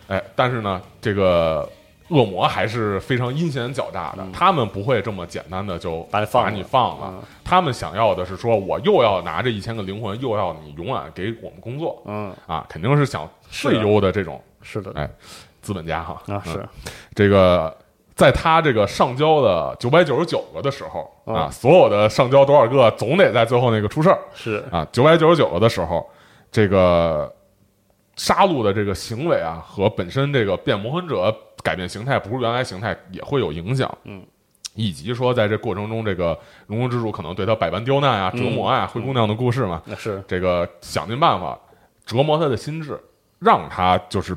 [0.08, 1.68] 哎，但是呢，这个
[2.08, 7.12] 恶魔还是非常阴险狡诈的，他们不会这么简单的就嗯把你放了你放了。
[7.14, 15.08] 嗯他们想要的是说，我又要拿这一千个灵魂，又要你永远给我们工作嗯啊，肯定是想是最优的这种是的哎
[15.60, 16.68] 资本家哈啊是嗯
[17.14, 17.76] 这个。
[18.22, 24.16] 在他这个上交的九百九十九个的时候啊，嗯所有的上交多少个，总得在最后那个出事儿。
[24.32, 24.64] 是。
[24.70, 26.08] 啊，九百九十九个的时候，
[26.52, 27.34] 这个
[28.14, 33.92] 杀戮的这个行为啊，和本身这个变魔魂者改变形态不是原来形态也会有影响。
[34.04, 34.24] 嗯，
[34.76, 40.22] 以及说在这过程中，这个荣荣之主可能对他百般刁难啊、折磨啊，灰姑娘的故事嘛，那是。
[40.28, 41.58] 这个想尽办法
[42.06, 42.96] 折磨他的心智，
[43.40, 44.36] 让他就是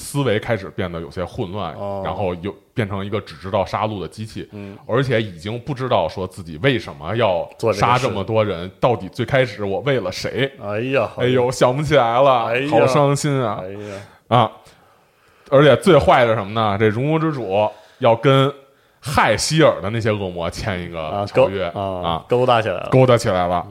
[0.00, 2.02] 思维开始变得有些混乱，哦。
[2.04, 10.50] 然后又变成一个只知道杀戮的机器，嗯，而且已经不知道说自己为什么要杀这么多人，到底最开始我为了谁？
[10.60, 11.08] 哎呀。
[11.18, 12.70] 哎呦，想不起来了，哎呀。
[12.70, 13.60] 好伤心啊。
[13.62, 13.94] 哎呀。
[14.28, 14.50] 啊！
[15.50, 16.76] 而且最坏的什么呢？
[16.78, 18.52] 这荣国之主要跟
[19.00, 21.66] 害希尔的那些恶魔签一个条约。
[21.66, 22.88] 啊啊，勾搭起来了。
[22.90, 23.66] 勾搭起来了。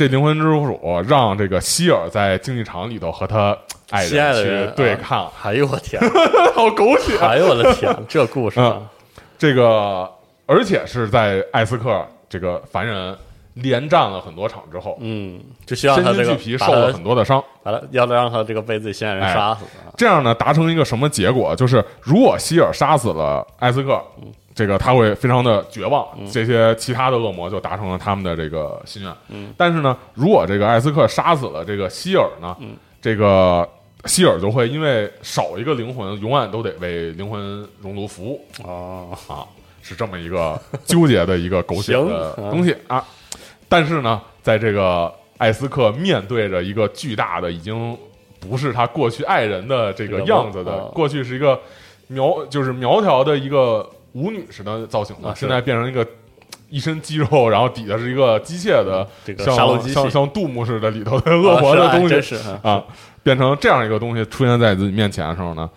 [0.00, 3.54] 这灵魂之主让这个希尔在竞技场里头和他
[3.90, 6.00] 爱的去人啊对抗，哎呦我天
[6.56, 7.18] 好狗血！
[7.18, 8.88] 哎呦我的天这故事啊嗯
[9.36, 10.10] 这个
[10.46, 13.14] 而且是在艾斯克这个凡人
[13.52, 17.44] 连战了很多场之后，嗯就希望他这个心俱疲，把受了很多的伤。
[17.64, 21.54] 完了要让他这个被自己心爱人哎杀死啊这样呢，达成一个什么结果？
[21.54, 29.10] 就是如果希尔杀死了艾斯克，嗯这个他会非常的绝望，这些其他的恶魔就达成了他们的这个心愿。
[29.30, 33.66] 嗯但是呢，如果这个艾斯克杀死了这个希尔呢，嗯这个
[34.04, 39.48] 希尔就会因为少一个灵魂，永远都得为灵魂熔炉服务哦啊，
[39.80, 43.02] 是这么一个纠结的一个狗血的 东西啊。
[43.66, 47.96] 但是呢，在这个艾斯克面对着一个巨大的已经
[48.38, 51.58] 不是他过去爱人的这个样子的，啊过去是一个
[52.08, 56.06] 苗就是苗条的一个舞女似的造型的，啊现在变成一个
[56.68, 62.36] 一身肌肉，然后底下是一个机械的，这个像像像杜牧似的里头的 恶魔的东西。
[62.36, 62.84] 啊啊，
[63.22, 65.68] 变成这样一个东西出现在自己面前的时候呢，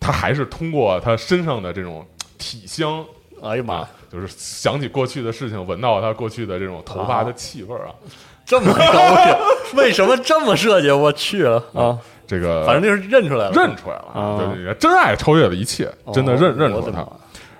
[0.00, 2.06] 他还是通过他身上的这种
[2.38, 3.04] 体香
[3.42, 3.74] 哎呀妈。
[3.76, 7.92] 啊，就是想起过去的事情，闻到他过去的这种头发的气味啊，
[8.46, 10.90] 这么高兴，为什么这么设计？
[10.90, 11.98] 我去了啊！
[12.26, 14.38] 这个反正就是认出来了，认出来了啊。
[14.38, 16.92] 对对对，真爱超越了一切，真的认哦认出了。
[16.92, 17.06] 他。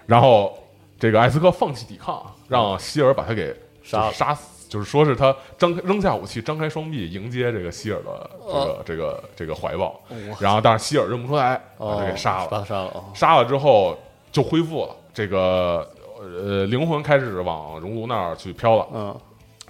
[0.09, 0.57] 然后
[0.99, 10.01] 这个艾斯克放弃抵抗，让希尔把他给杀杀死，就是说是他张开扔下武器，张开双臂迎接这个希尔的这个、哦这个这个怀抱。
[10.41, 12.65] 然后但是希尔认不出来，把他给杀了。
[12.65, 13.95] 杀了哦杀了之后
[14.33, 15.87] 就恢复了，这个
[16.19, 18.87] 呃灵魂开始往熔炉那儿去飘了。
[18.95, 19.15] 嗯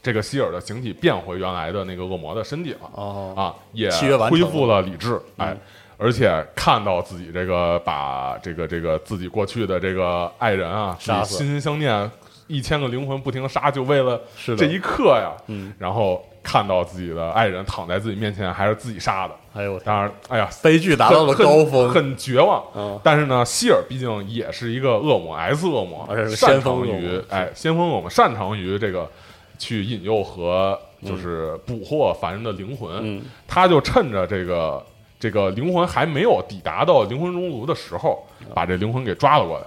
[0.00, 2.88] 这个希尔的形体变回原来的那个恶魔的身体了。
[2.94, 3.90] 哦啊，也
[4.30, 5.58] 恢复了理智，哎嗯，
[5.98, 11.36] 而且看到自己这个把这个这个自己过去的这个爱人啊，杀死。
[11.36, 12.10] 心心相念，
[12.46, 14.20] 一千个灵魂不停的杀，就为了
[14.56, 22.64] 这一刻呀，嗯，然后看到自己的爱人躺在自己面前，还是自己杀的，哎呦我当然，哎呀，悲剧达到了高峰，很很绝望。
[22.76, 22.98] 嗯。
[23.02, 29.10] 但是呢，希尔毕竟也是一个恶魔，S 恶魔而且，是擅先锋于哎先锋恶魔，擅长于这个
[29.58, 32.98] 去引诱和就是捕获凡人的灵魂。
[33.02, 33.22] 嗯。
[33.48, 34.80] 他就趁着这个
[35.20, 38.24] 这个灵魂还没有抵达到灵魂熔炉的时候，
[38.54, 39.66] 把这灵魂给抓了过来，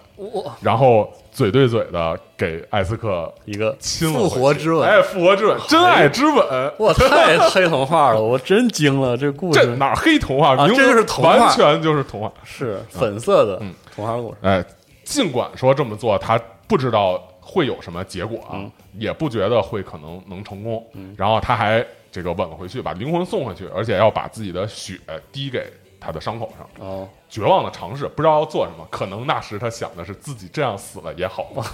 [0.62, 6.74] 然后嘴对嘴的给艾斯克一个亲了复活之吻，哎，复活之吻，真爱之吻。
[6.80, 9.60] 哇，太黑童话了， 我真惊了，这故事。
[9.60, 10.56] 这哪儿黑童话？
[10.56, 11.36] 明明啊这就是童话。
[11.36, 12.32] 完全就是童话。
[12.46, 13.74] 是粉色的嗯。
[13.94, 14.64] 童话故事，哎，
[15.04, 18.72] 尽管说这么做，他不知道会有什么结果啊，嗯。
[18.98, 20.86] 也不觉得会可能能成功。
[21.18, 25.00] 然后他还这个吻回去，把灵魂送回去，而且要把自己的血
[25.32, 26.86] 滴给他的伤口上。
[26.86, 28.86] 哦，绝望的尝试，不知道要做什么。
[28.92, 31.66] 可能那时他想的是自己这样死了也好吧。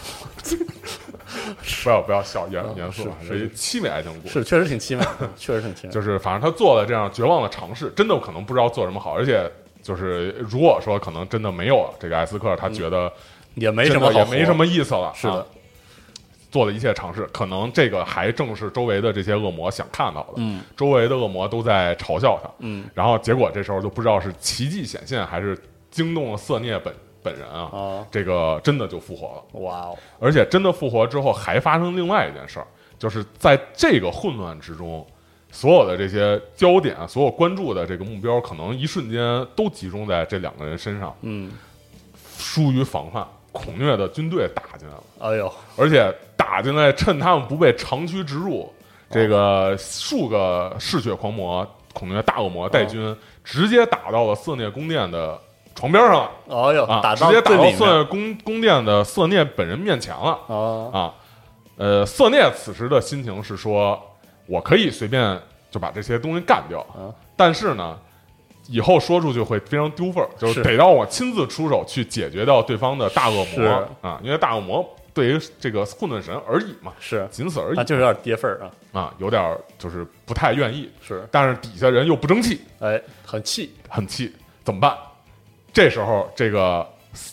[1.83, 4.33] 不要不要笑，严严肃啊，是是一凄美爱情故事。
[4.33, 5.05] 是确实挺凄美，
[5.37, 9.49] 确实挺凄美， 就是反正他做了这样绝望的尝试，真的可能不知道做什么好，而且
[9.81, 13.11] 就是如果说可能真的没有这个艾斯克，他觉得
[13.55, 15.11] 也没什么好也没什么意思了。
[15.15, 15.45] 是的啊
[16.49, 20.33] 做的一切尝试，可能这个还正是周围的这些恶魔想看到的。
[20.37, 22.49] 嗯，周围的恶魔都在嘲笑他。
[22.59, 25.57] 嗯，然后结果这时候就不知道是奇迹显现，还是
[25.91, 27.69] 惊动了色涅本本人啊。
[27.71, 32.67] 啊，这个真的就复活了，哇哦，而且真的复活之后，还发生另外一件事儿，
[32.97, 35.05] 就是在这个混乱之中，
[35.51, 41.51] 所有的这些焦点，所有关注的这个目标，可能一瞬间都集中在这两个人身上，嗯，
[42.37, 48.71] 疏于防范，孔虐的军队打进来了，哎呦，而且打进来，趁他们不备，长驱直入，
[49.09, 55.39] 这个数个嗜血狂魔、孔虐大恶魔带军，直接打到了色涅宫殿的
[55.73, 56.31] 床边上了。
[56.49, 61.13] 哎呦，啊，打到直接打到最里面色涅宫宫殿的色涅本人面前了啊，啊！
[61.77, 64.01] 呃，色涅此时的心情是说，
[64.45, 67.97] 我可以随便就把这些东西干掉，啊但是呢，
[68.67, 70.53] 以后说出去会非常丢份儿，就是。
[70.55, 77.27] 是得让我亲自出手去解决掉对方的大恶魔啊，因为大恶魔对于这个混沌神而已嘛，是。
[77.31, 77.79] 仅此而已。
[77.79, 84.33] 啊，就是有点跌份儿啊，啊，有点儿就是不太愿意，是，但是底下人又不争气，哎，很气，很气，
[84.63, 84.95] 怎么办？
[85.71, 86.87] 这时候，这个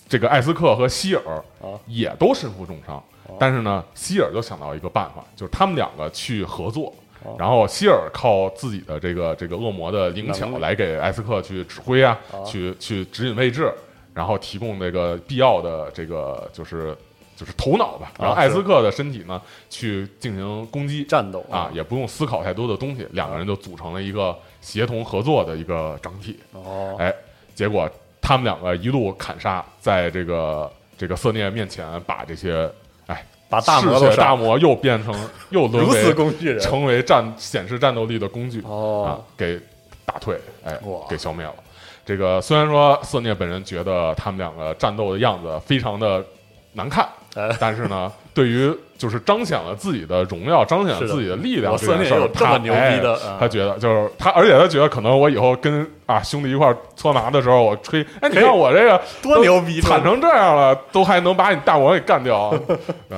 [0.09, 1.23] 这个艾斯克和希尔
[1.61, 1.79] 啊。
[1.87, 3.03] 也都身负重伤，
[3.39, 6.93] 但是呢，希尔就想到一个办法，就是他们两个去合作，哦
[7.39, 12.45] 然后希尔靠自己的这个这个恶魔的灵巧来给艾斯克去指挥啊，哦。
[12.47, 13.73] 去去指引位置，
[14.13, 16.97] 然后提供这个必要的这个就是
[17.37, 21.05] 就是头脑吧，然后艾斯克的身体呢去进行攻击。
[21.05, 21.45] 战斗。
[21.51, 26.39] 啊，，也不用思考太多的东西，两个人就组成了一个协同合作的一个整体。
[26.53, 27.13] 哦，哎，
[27.55, 27.91] 结果
[28.21, 32.71] 他们两个一路砍杀，在这个这个色涅面前，把这些哎
[33.55, 35.15] 把大魔大魔又变成
[35.51, 39.61] 又沦为工具人，成为战显示战斗力的工具啊哦，，给
[40.05, 40.79] 打退，哎，
[41.09, 41.55] 给消灭了。
[42.05, 46.25] 这个虽然说色涅本人觉得他们两个战斗的样子非常的
[46.73, 62.53] 难看，哎，但是呢，对于就是彰显了自己的荣耀，彰显了自己的力量我这件事儿，他牛逼的哎啊他觉得就是他，而且他觉得可能我以后跟啊兄弟一块搓麻的时候，我吹，哎，你看我这个 多牛逼，惨成这样了，都还能把你大王给干掉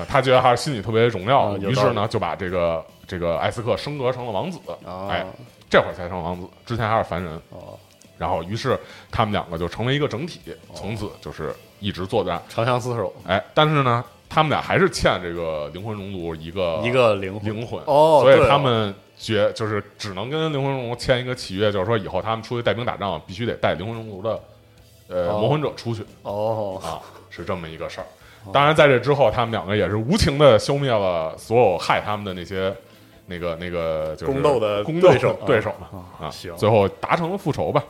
[0.07, 5.25] 他觉得还是心里特别荣耀于是呢，就把这个这个艾斯克升格成了王子，啊，哎，
[5.71, 7.33] 这会儿才成王子，之前还是凡人。
[7.51, 7.79] 哦，
[8.19, 8.79] 然后，于是
[9.11, 10.41] 他们两个就成为一个整体，
[10.73, 12.43] 从此就是一直作战。
[12.49, 17.81] 长相厮守，哎，但是呢，他们俩还是欠这个灵魂熔炉一个一个灵魂，灵魂。
[17.87, 24.41] 哦所以他们决就是只能跟灵魂熔炉签一个契约，就是说以后他们出去带兵打仗，必须得带灵魂熔炉的
[25.09, 25.41] 呃哦。
[25.41, 26.05] 谋魂者出去。
[26.23, 27.01] 哦，啊，
[27.31, 28.07] 是这么一个事儿。
[28.53, 32.73] 当然，在这之后，他们两个也是无情的消灭了所有害他们的那些
[33.27, 36.55] 那个那个就是宫斗的宫斗对手对手啊，啊行。
[36.57, 37.83] 最后达成了复仇吧。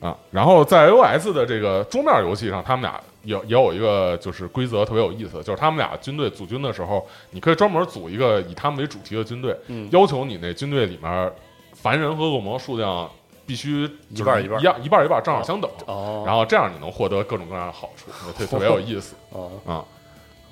[0.00, 11.32] 啊，然后在 iOS 的这个桌面游戏上，他们俩有也有一个就是规则特别有意思，就是他们俩军队组军的时候，你可以专门组一个以他们为主题的军队，嗯要求你那军队里面
[11.74, 13.08] 凡人和恶魔数量
[13.46, 19.84] 必须一半儿一半儿一样一半儿一半儿正好相等，哦，然后这样你能获得各种各样的好处，特特别有意思 哦，啊。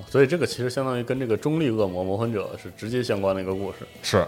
[0.06, 4.26] 所以这个其实相当于跟这个中立恶魔魔魂者是直接相关的一个故事，是，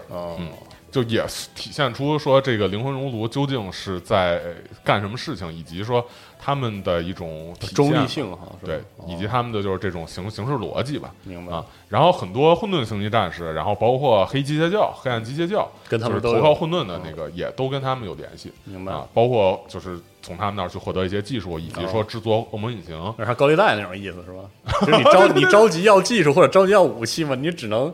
[0.91, 4.41] 就也是体现出说这个灵魂熔炉究竟是在
[4.83, 6.03] 干什么事情，以及说
[6.39, 11.13] 他们的一种中立性哈，对，哦以及他们的就是这种形形式逻辑吧。
[11.23, 19.07] 明白啊，然后很多混沌星际战士，然后包括黑机械教、黑暗机械教，跟他们投靠混沌的那个，也都跟他们有联系明白啊。
[19.13, 22.95] 包括就是从他们那儿去获得一些技术，以及说制作恶魔引擎。
[22.95, 24.49] 有点像高利贷那种意思是吧？
[24.85, 27.93] 就是你着 你着急要技术或者着急要武器嘛，你只能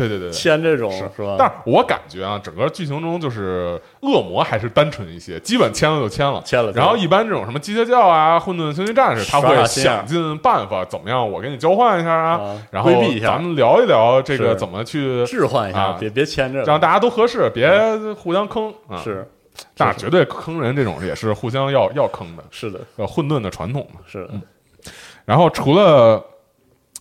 [0.00, 0.32] 对对对对。
[0.32, 1.36] 签这种是吧？
[1.38, 12.90] 但是我感觉啊，整个剧情中就是恶魔还是单纯一些，基本签了就签了，签了然后一般这种什么机械教啊、混沌星际战士，他会想尽办法怎么样，我给你交换一下啊，啊然后
[13.22, 17.70] 咱们聊一聊这个怎么去置换一下，啊别别签这个，让大家都合适，别
[18.14, 18.72] 互相坑。
[18.88, 18.96] 啊。
[18.96, 19.28] 是。
[19.76, 24.00] 那绝对坑人这种也是互相要要坑的，是的，呃，混沌的传统嘛。
[24.06, 24.32] 是的，
[25.26, 26.24] 然后除了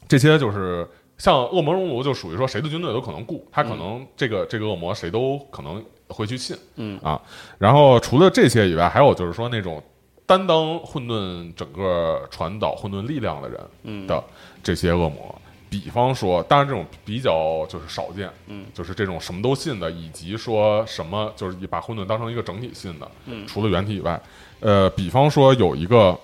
[0.06, 0.86] 这些，就是
[1.20, 7.00] 像恶魔熔炉，就属于说谁的军队都可能雇，他可能这个、这个恶魔谁都可能会去信，嗯。
[7.04, 7.22] 啊。
[7.60, 9.84] 然后除了这些以外，还有就是说那种
[10.26, 14.08] 担当混沌整个传导混沌力量的人嗯。
[14.08, 14.24] 的
[14.64, 15.40] 这些恶魔。
[15.70, 23.46] 比方说，当然这种比较就是少见，嗯，就是这种什么都信的，以及说什么就是把混沌当成一个整体信的，嗯。
[23.46, 24.20] 除了原体以外，
[24.62, 26.18] 呃，比方说有一个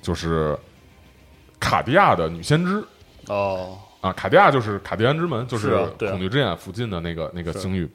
[0.00, 0.56] 就是
[1.58, 2.84] 卡地亚的女先知
[3.26, 3.76] 哦，
[4.06, 7.90] 啊，卡地亚就是卡地安之门，就是恐惧之眼附近的那个那个星域，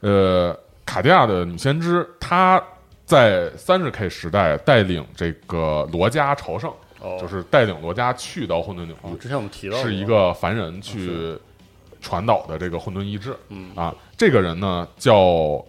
[0.00, 2.60] 呃，卡地亚的女先知，她
[3.04, 11.38] 在三十 K 时代带领这个罗家朝圣，哦，就是带领罗家去到混沌领域，哦之前我们提到是一个凡人去
[12.00, 13.36] 传导的这个混沌意志。
[13.50, 13.70] 嗯。
[13.76, 15.64] 啊，这个人呢叫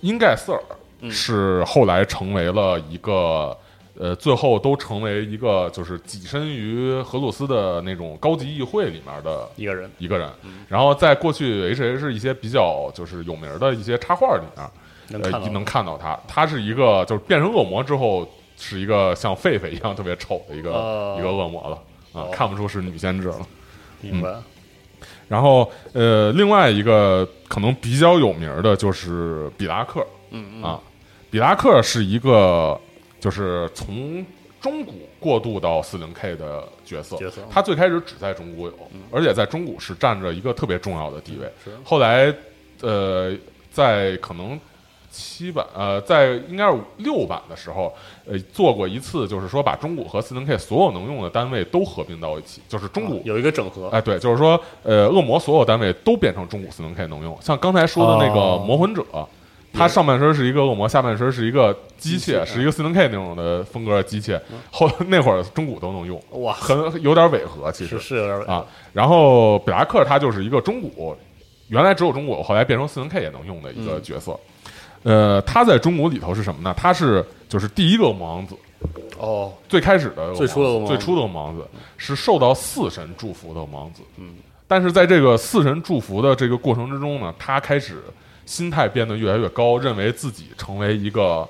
[0.00, 0.62] 因盖瑟尔，
[1.00, 1.10] 嗯。
[1.10, 3.56] 是后来成为了一个
[3.96, 10.28] 呃，最后都成为一个就是跻身于荷鲁斯的那种高级议会里面的一个人，一个人。
[10.42, 10.64] 嗯。
[10.68, 21.16] 然后在过去 H H 一些比较就是有名的一些插画里面，呃，能看到他，他是一个就是变成恶魔之后是一个像狒狒一样特别丑的一个、哦。
[21.18, 21.76] 一个恶魔了。
[22.12, 22.30] 啊，哦。
[22.32, 23.38] 看不出是女先知了。
[24.00, 24.34] 明白，
[25.28, 30.04] 然后呃，另外一个可能比较有名的就是比拉克。
[30.30, 30.62] 嗯嗯。
[30.62, 30.80] 啊，
[31.30, 32.78] 比拉克是一个
[33.24, 34.22] 就是从
[34.60, 37.40] 中古过渡到四零 K 的角色，角色。
[37.50, 38.74] 他最开始只在中古有，
[39.10, 41.50] 而且在中古是占着一个特别重要的地位。
[41.64, 41.70] 是。
[41.82, 42.30] 后来
[42.82, 43.34] 呃，
[43.70, 44.60] 在可能
[45.10, 47.94] 七版呃，在应该是六版的时候，
[48.26, 57.38] 呃，做过一次，就是说把中古和四零 K 所有能用的单位都合并到一起，就是中古有一个整合，哎，对，就是说，呃，恶魔所有单位都变成中古四零 K 能用。
[57.40, 58.64] 像刚才说的那个哦。
[58.66, 59.02] 魔魂者，
[59.74, 64.40] 它上半身是一个恶魔，下半身是一个机机械，是一个四零 K 那种的风格的机械。
[64.70, 68.64] 后那会儿中古都能用，哇，很有点违和，其实是是有点啊。
[68.92, 71.16] 然后比达克他就是一个中古，
[71.68, 74.38] 原来只有中古，后来变成四零 K 也能用的一个嗯角色。
[75.02, 76.72] 呃，他在中古里头是什么呢？
[76.76, 78.54] 他是就是第一个恶魔王子，
[79.18, 84.02] 哦，最开始的最初的王子最初的王子是受到四神祝福的王子。
[84.16, 84.36] 嗯，
[84.66, 88.02] 但是在这个四神祝福的这个过程之中呢，他开始
[88.46, 91.48] 心态变得越来越高，认为自己成为一个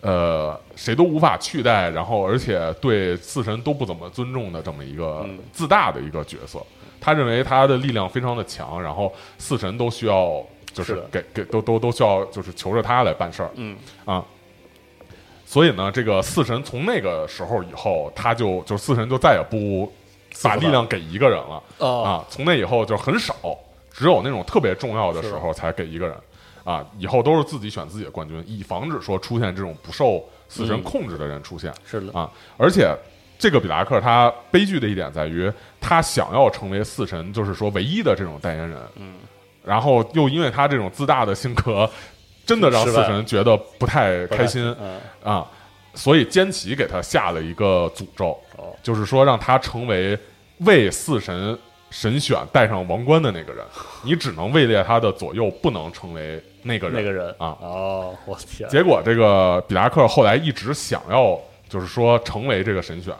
[0.00, 6.60] 呃谁都无法取代，然后而且对四神都不怎么尊重的这么一个嗯自大的一个角色。
[7.00, 13.50] 他认为他的力量非常的强，然后四神都需要就是给给都都都需要就是求着他来办事儿。
[13.54, 14.24] 嗯啊。
[15.46, 19.90] 所以呢，这个四神从那个时候以后，他就就四神就再也不
[20.42, 22.26] 把力量给一个人了哦啊。
[22.28, 23.34] 从那以后就很少，
[23.98, 26.16] 只有那种特别重要的时候才给一个人。
[26.62, 26.86] 啊。
[26.98, 30.82] 以后都是自己选自己的冠军，以防止说出现这种不受死神嗯。
[30.84, 31.74] 控制的人出现。
[31.84, 32.94] 是的，啊，而且
[33.36, 39.16] 这个比达克他悲剧的一点在于，他想要成为四神，就是说唯一的这种代言人，嗯，
[39.64, 41.90] 然后又因为他这种自大的性格，
[42.46, 44.62] 真的让四神觉得不太开心。
[44.80, 45.00] 嗯。
[45.24, 45.44] 啊，
[45.94, 48.76] 所以坚奇给他下了一个诅咒，哦。
[48.82, 50.16] 就是说让他成为
[50.58, 51.58] 为四神
[51.90, 53.64] 神选戴上王冠的那个人，
[54.04, 56.96] 你只能位列他的左右，不能成为那个人。
[56.96, 57.28] 那个人。
[57.38, 61.38] 啊，哦，我天，结果这个比达克后来一直想要，
[61.68, 63.14] 就是说成为这个神选。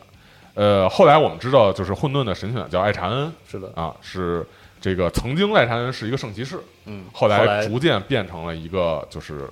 [0.54, 3.32] 呃，后来我们知道，就是混沌的神选叫艾查恩。
[3.48, 4.44] 是的，啊，是
[4.80, 9.48] 这个曾经艾查恩是一个圣骑士，嗯，后后来逐渐变成了一个就是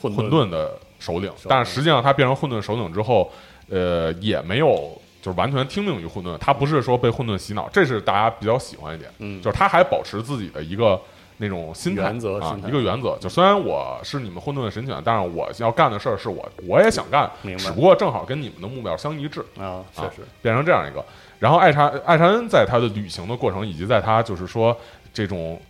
[0.00, 1.28] 混混沌的首领。
[1.30, 1.46] 首领。
[1.48, 3.32] 但是实际上他变成混沌首领之后，
[3.70, 9.40] 呃，也没有就是完全听命于混沌，他不是说被混沌洗脑，这是大家比较喜欢一点，嗯。
[9.42, 11.00] 就是他还保持自己的一个
[11.36, 13.16] 那种心态啊一个原则。
[13.20, 17.64] 就虽然我是你们混沌的神犬，但是我要干的事儿是我我也想干明，白。
[17.64, 21.04] 只不过正好跟你们的目标相一致，啊，确啊实，变成这样一个。
[21.38, 24.76] 然后艾查艾查恩在他的旅行的过程，以及在他就是说
[25.12, 25.60] 这种，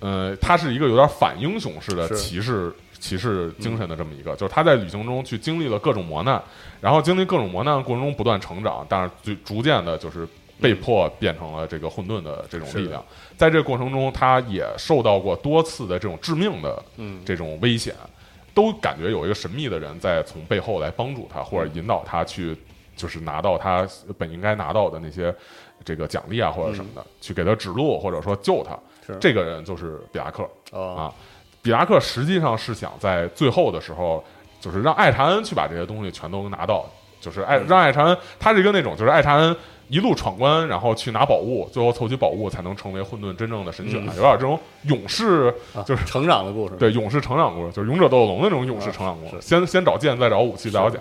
[0.00, 6.42] 呃，他是一个有点反英雄式的骑士骑士精神的这么一个，就是他在旅行中去经历了各种磨难，
[6.80, 10.26] 然后经历各种磨难的过程中不断成长，但是最逐渐的就是
[10.60, 13.04] 被迫变成了这个混沌的这种力量。
[13.36, 17.94] 在这个过程中，他也受到过多次的这种致命的嗯，这种危险，
[18.54, 22.56] 都感觉有一个神秘的人在从背后来帮助他，或者引导他去，
[22.96, 23.86] 就是拿到他
[24.16, 25.34] 本应该拿到的那些
[25.84, 28.78] 这个奖励啊，或者什么的，去给他指路，或者说救他。
[29.20, 31.14] 这个人就是比达克哦，啊。
[31.66, 34.22] 比拉克实际上是想在最后的时候，
[34.60, 36.86] 就是让艾查恩去把这些东西全都拿到，
[37.20, 39.56] 就是艾让艾查恩，他是一个那种就是艾查恩
[39.88, 45.52] 一路闯关，然后去拿宝物，最后凑齐宝物才能成为混沌真正的神选，有点这种勇士
[45.84, 46.76] 就是成长的故事。
[46.76, 49.36] 对，勇士成长故事，就是勇者斗恶龙的那种勇士成长故事。
[49.40, 51.00] 先先找剑，再找武器，再找甲，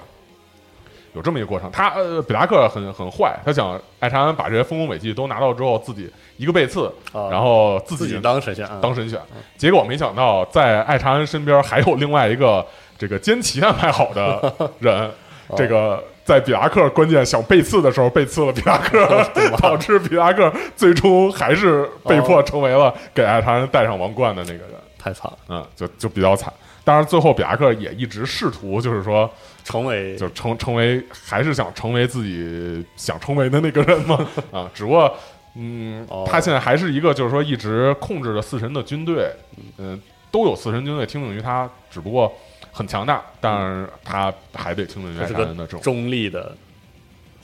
[1.16, 1.72] 有这么一个过程。
[1.72, 9.20] 他呃，比达克很很坏，他想艾查恩把这些丰功伟绩都拿到之后，自己一个背刺，然后自己当神选，当神选。
[9.58, 12.64] 结果没想到，在艾查恩身边还有另外一个
[12.98, 15.10] 这个奸奇安排好的人，
[15.58, 16.04] 这个。
[16.26, 19.08] 在比达克关键想背刺的时候背刺了比达克，
[19.62, 26.52] 导致比达克最终还是被迫成为了给艾查恩戴上王冠的那个人，太惨了，嗯，就就比较惨。
[26.86, 29.30] 当然，最后比亚克也一直试图，就是说
[29.66, 35.14] 成为，就成成为，还是想成为自己想成为的那个人嘛， 啊，只不过，
[35.56, 39.30] 嗯，他现在还是一个，就是说一直控制着四神的军队，
[39.78, 40.02] 嗯，
[40.32, 42.32] 都有四神军队听命于他，只不过。
[42.78, 46.54] 很强大，但是他还得听命于他人的这种中立的，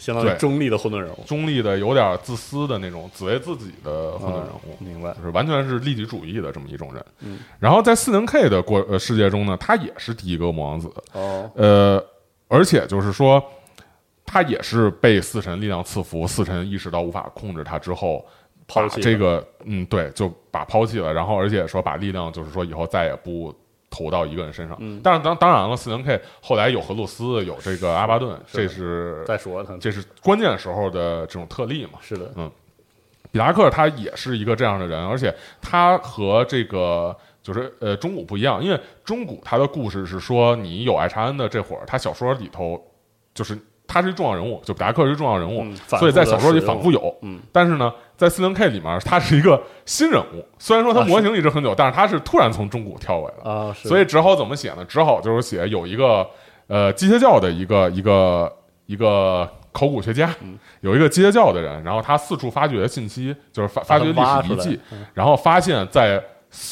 [0.02, 5.14] 相当于中立的混沌人物，中立的有点自私的那种，只为自己的混沌人物，明白？
[5.14, 7.06] 就是完全是利己主义的这么一种人。
[7.20, 12.04] 嗯，然后在四零 K 的过呃世界中呢，他也是第一个魔王子哦，呃，
[12.48, 13.44] 而且就是说，
[14.26, 18.26] 他也是被四神力量赐福，四神意识到无法控制他之后，
[18.66, 23.56] 抛弃这个，嗯，对，就把抛弃了，然后而且说把力量就是说以后再也不。
[23.94, 32.00] 投到一个人身上，但是当当然了，四零 K 后来有荷鲁斯，有这个阿巴顿，这是再说他，这是关键时候的这种特例嘛？
[32.00, 32.50] 是的，嗯，
[33.32, 37.14] 比达克他也是一个这样的人，而且他和这个
[37.44, 42.82] 就是呃中古不一样，因为中古他的故事是说你有爱查恩的这会儿，他小说里头
[43.34, 47.94] 就是他是一重要人物，就比达克是重要人物，所以在小说里反复有，嗯，但是呢。
[48.22, 50.46] 在四零 K 里面，他是一个新人物。
[50.60, 54.86] 虽然说他模型一直很久，但是他是突然从中古跳过来的啊，所以只好怎么写呢？
[54.86, 56.28] 只好就是写有一个
[56.68, 60.30] 呃机械教的一个一个一个考古学家，
[60.82, 64.80] 有一个机械教的人，然后他四处发掘信息，就是发发掘历史遗迹，
[65.16, 66.24] 然后发现，在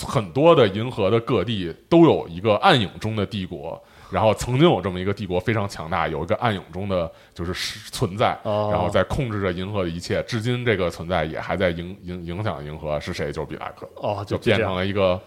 [0.06, 3.82] 很多的银河的各地都有一个暗影中的帝国。
[4.12, 7.54] 然后曾经有这么一个帝国非常强大，有一个暗影中的就是
[7.92, 10.24] 存在，然后在控制着银河的一切。
[10.24, 13.32] 至今这个存在也还在影影影响银河，是谁？
[13.32, 13.88] 就是比拉克。
[13.96, 15.20] 哦，就变成了一个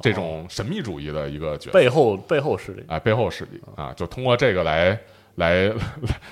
[0.00, 4.96] 这种神秘主义的一个角色，背后背后势力，哎，背后势力啊，就通过这个来
[5.34, 5.72] 来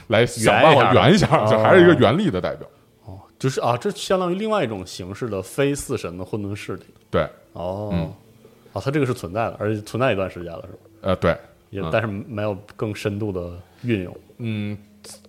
[0.07, 2.69] 来想办法圆一下，就还是一个原力的代表。
[3.07, 6.85] 哦，就是啊，这相当于另外一种形式的非四神的混沌势力。
[7.11, 8.09] 对，哦，
[8.73, 10.79] 哦，它这个是存在的，而且存在一段时间了，是吧？
[11.01, 11.37] 呃，对。
[11.71, 14.17] 也但是没有更深度的运用。
[14.39, 14.79] 嗯，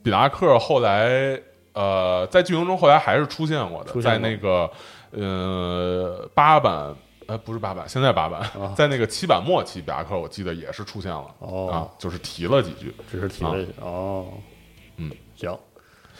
[0.01, 1.39] 比达克后来
[1.73, 4.69] 呃在剧情中后来还是出现过的，在那个
[5.11, 6.95] 呃八版
[7.27, 8.41] 呃不是八版，现在八版，
[8.75, 11.25] 在那个七版末期，比达克我记得也是出现了
[11.71, 14.27] 啊，就是提了几句，只是提了哦，
[14.97, 15.57] 嗯，行。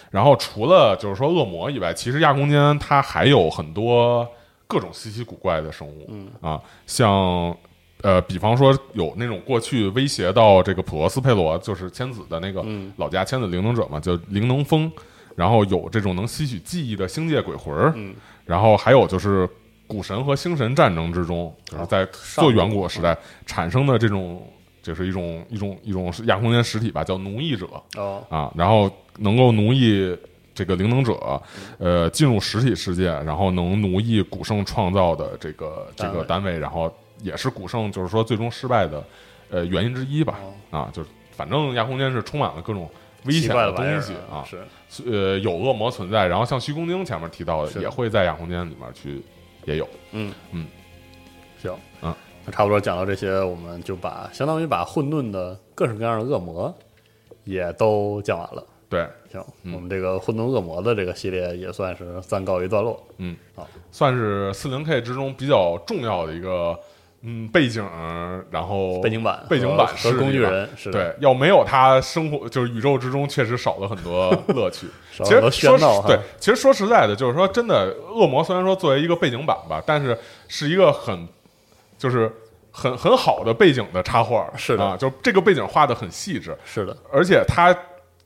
[0.10, 4.28] 然后除了就是说恶魔以外，其实亚空间它还有很多
[4.68, 7.56] 各种稀奇古怪的生物，嗯啊，像。
[8.02, 12.66] 呃，比方说有那种过去威胁到这个普罗斯佩罗，就是千子的那个
[12.96, 14.90] 老家千子灵能者嘛，叫灵能风，
[15.36, 18.16] 然后有这种能吸取记忆的星界鬼魂嗯，
[18.46, 19.48] 然后还有就是
[19.86, 24.42] 古神和星神战争之中，就是在做远古时代产生的这种，
[24.82, 27.68] 就是一种一种一种亚空间实体吧，叫奴役者
[27.98, 30.18] 哦啊，然后能够奴役
[30.56, 31.42] 这个灵能者，
[31.78, 36.90] 呃，进入实体世界，然后能奴役古圣创造的这个这个单位，然后。
[37.22, 39.04] 也是古圣就是说最终失败的，
[39.50, 40.40] 呃原因之一吧。
[40.72, 42.90] 啊，就是反正亚空间是充满了各种
[43.26, 44.62] 危险的东西啊，是。
[45.06, 49.22] 呃有恶魔存在，然后像虚空晶前面提到的，也会在亚空间里面去
[49.66, 50.34] 也有，嗯。
[50.52, 50.66] 嗯，
[51.62, 52.14] 行，嗯，
[52.44, 56.76] 那差不多讲到这些，我们就把相当于把混沌的各式各样的恶魔
[57.44, 58.66] 也都讲完了。
[58.90, 63.06] 对，行，我们这个混沌恶魔的这个系列也算是暂告一段落。
[63.18, 66.80] 嗯，好，算是四零 K 之中比较重要的一个。
[67.22, 67.86] 嗯，背景，
[68.50, 74.88] 然后背景板，背景板和工具人，是对，要没有他，生活就是宇宙之中确实少了很多乐趣。
[75.12, 80.18] 其实说对，其实说实在的，就是说真的，恶魔虽然说作为一个背景板吧，但是
[80.48, 81.28] 是一个很，
[81.98, 82.32] 就是
[82.72, 87.76] 很很好的背景的插画，是的，就这个背景画的很细致，是的，而且它。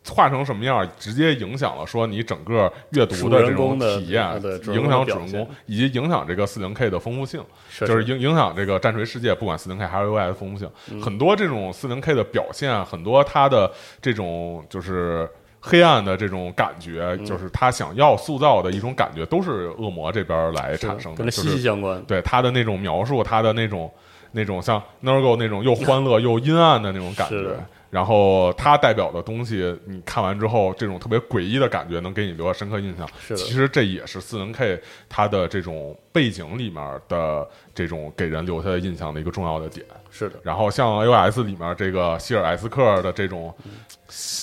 [0.09, 4.25] 画成什么样，直接影响了说你整个阅读的这种体验，
[4.73, 7.41] 影响主人公，以及影响这个四零 K 的丰富性，
[7.79, 10.69] 就是影影响这个战锤世界，不管四零 K 还是 UI 的丰富性，
[11.01, 13.71] 很多这种四零 K 的表现，很多它的
[14.01, 15.29] 这种就是
[15.61, 22.03] 黑暗的这种感觉，就是他想要塑造的一种感觉，都是恶魔这边来产生的，跟息息相关。
[22.03, 23.89] 对他的那种描述，他的那种
[24.33, 27.55] 那种像 Nergo 那种又欢乐 又阴暗的那种感觉。
[27.93, 33.07] 然后它代表的东西，你看完之后，这种特别诡异的感觉能给你留下深刻印象。
[33.19, 39.85] 是的其实这也是四零 K 它的这种背景里面的这种给人留下的印象的一个重要的点。
[40.09, 43.53] 是的，然后像 AOS 里面这个希尔艾斯克的这种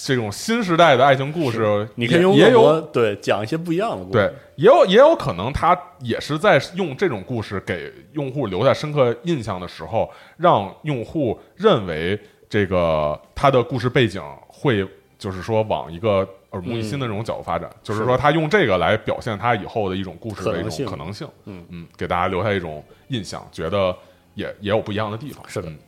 [0.05, 12.21] 这种新时代的爱情故事，你可以用也也有对讲一些不一样的故事，对，也有也有可能他也是在用这种故事给用户留下深刻印象的时候，让用户认为
[12.51, 14.87] 这个他的故事背景会
[15.19, 23.97] 就是说往一个耳目一新的这种角度发展，就是说他用这个来表现他以后的一种故事的一种可能性，嗯嗯，给大家留下一种印象，觉得
[24.35, 25.43] 也也有不一样的地方。
[25.49, 25.71] 是的。
[25.71, 25.79] 嗯。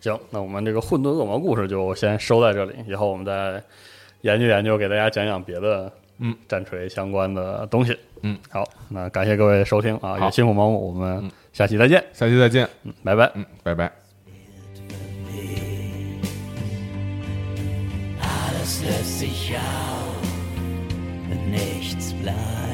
[0.00, 3.62] 行，那我们这个混沌恶魔故事就先收在这里，以后我们再
[4.22, 6.34] 研究研究，给大家讲讲别的嗯。
[6.48, 7.98] 战锤相关的东西。
[8.22, 13.30] 嗯，好，那感谢各位收听啊，也辛苦毛姆，我们下期再见，下期再见，嗯，拜拜。
[13.34, 14.05] 嗯，拜拜。
[18.86, 19.52] Löst sich
[21.30, 22.65] und nichts bleibt.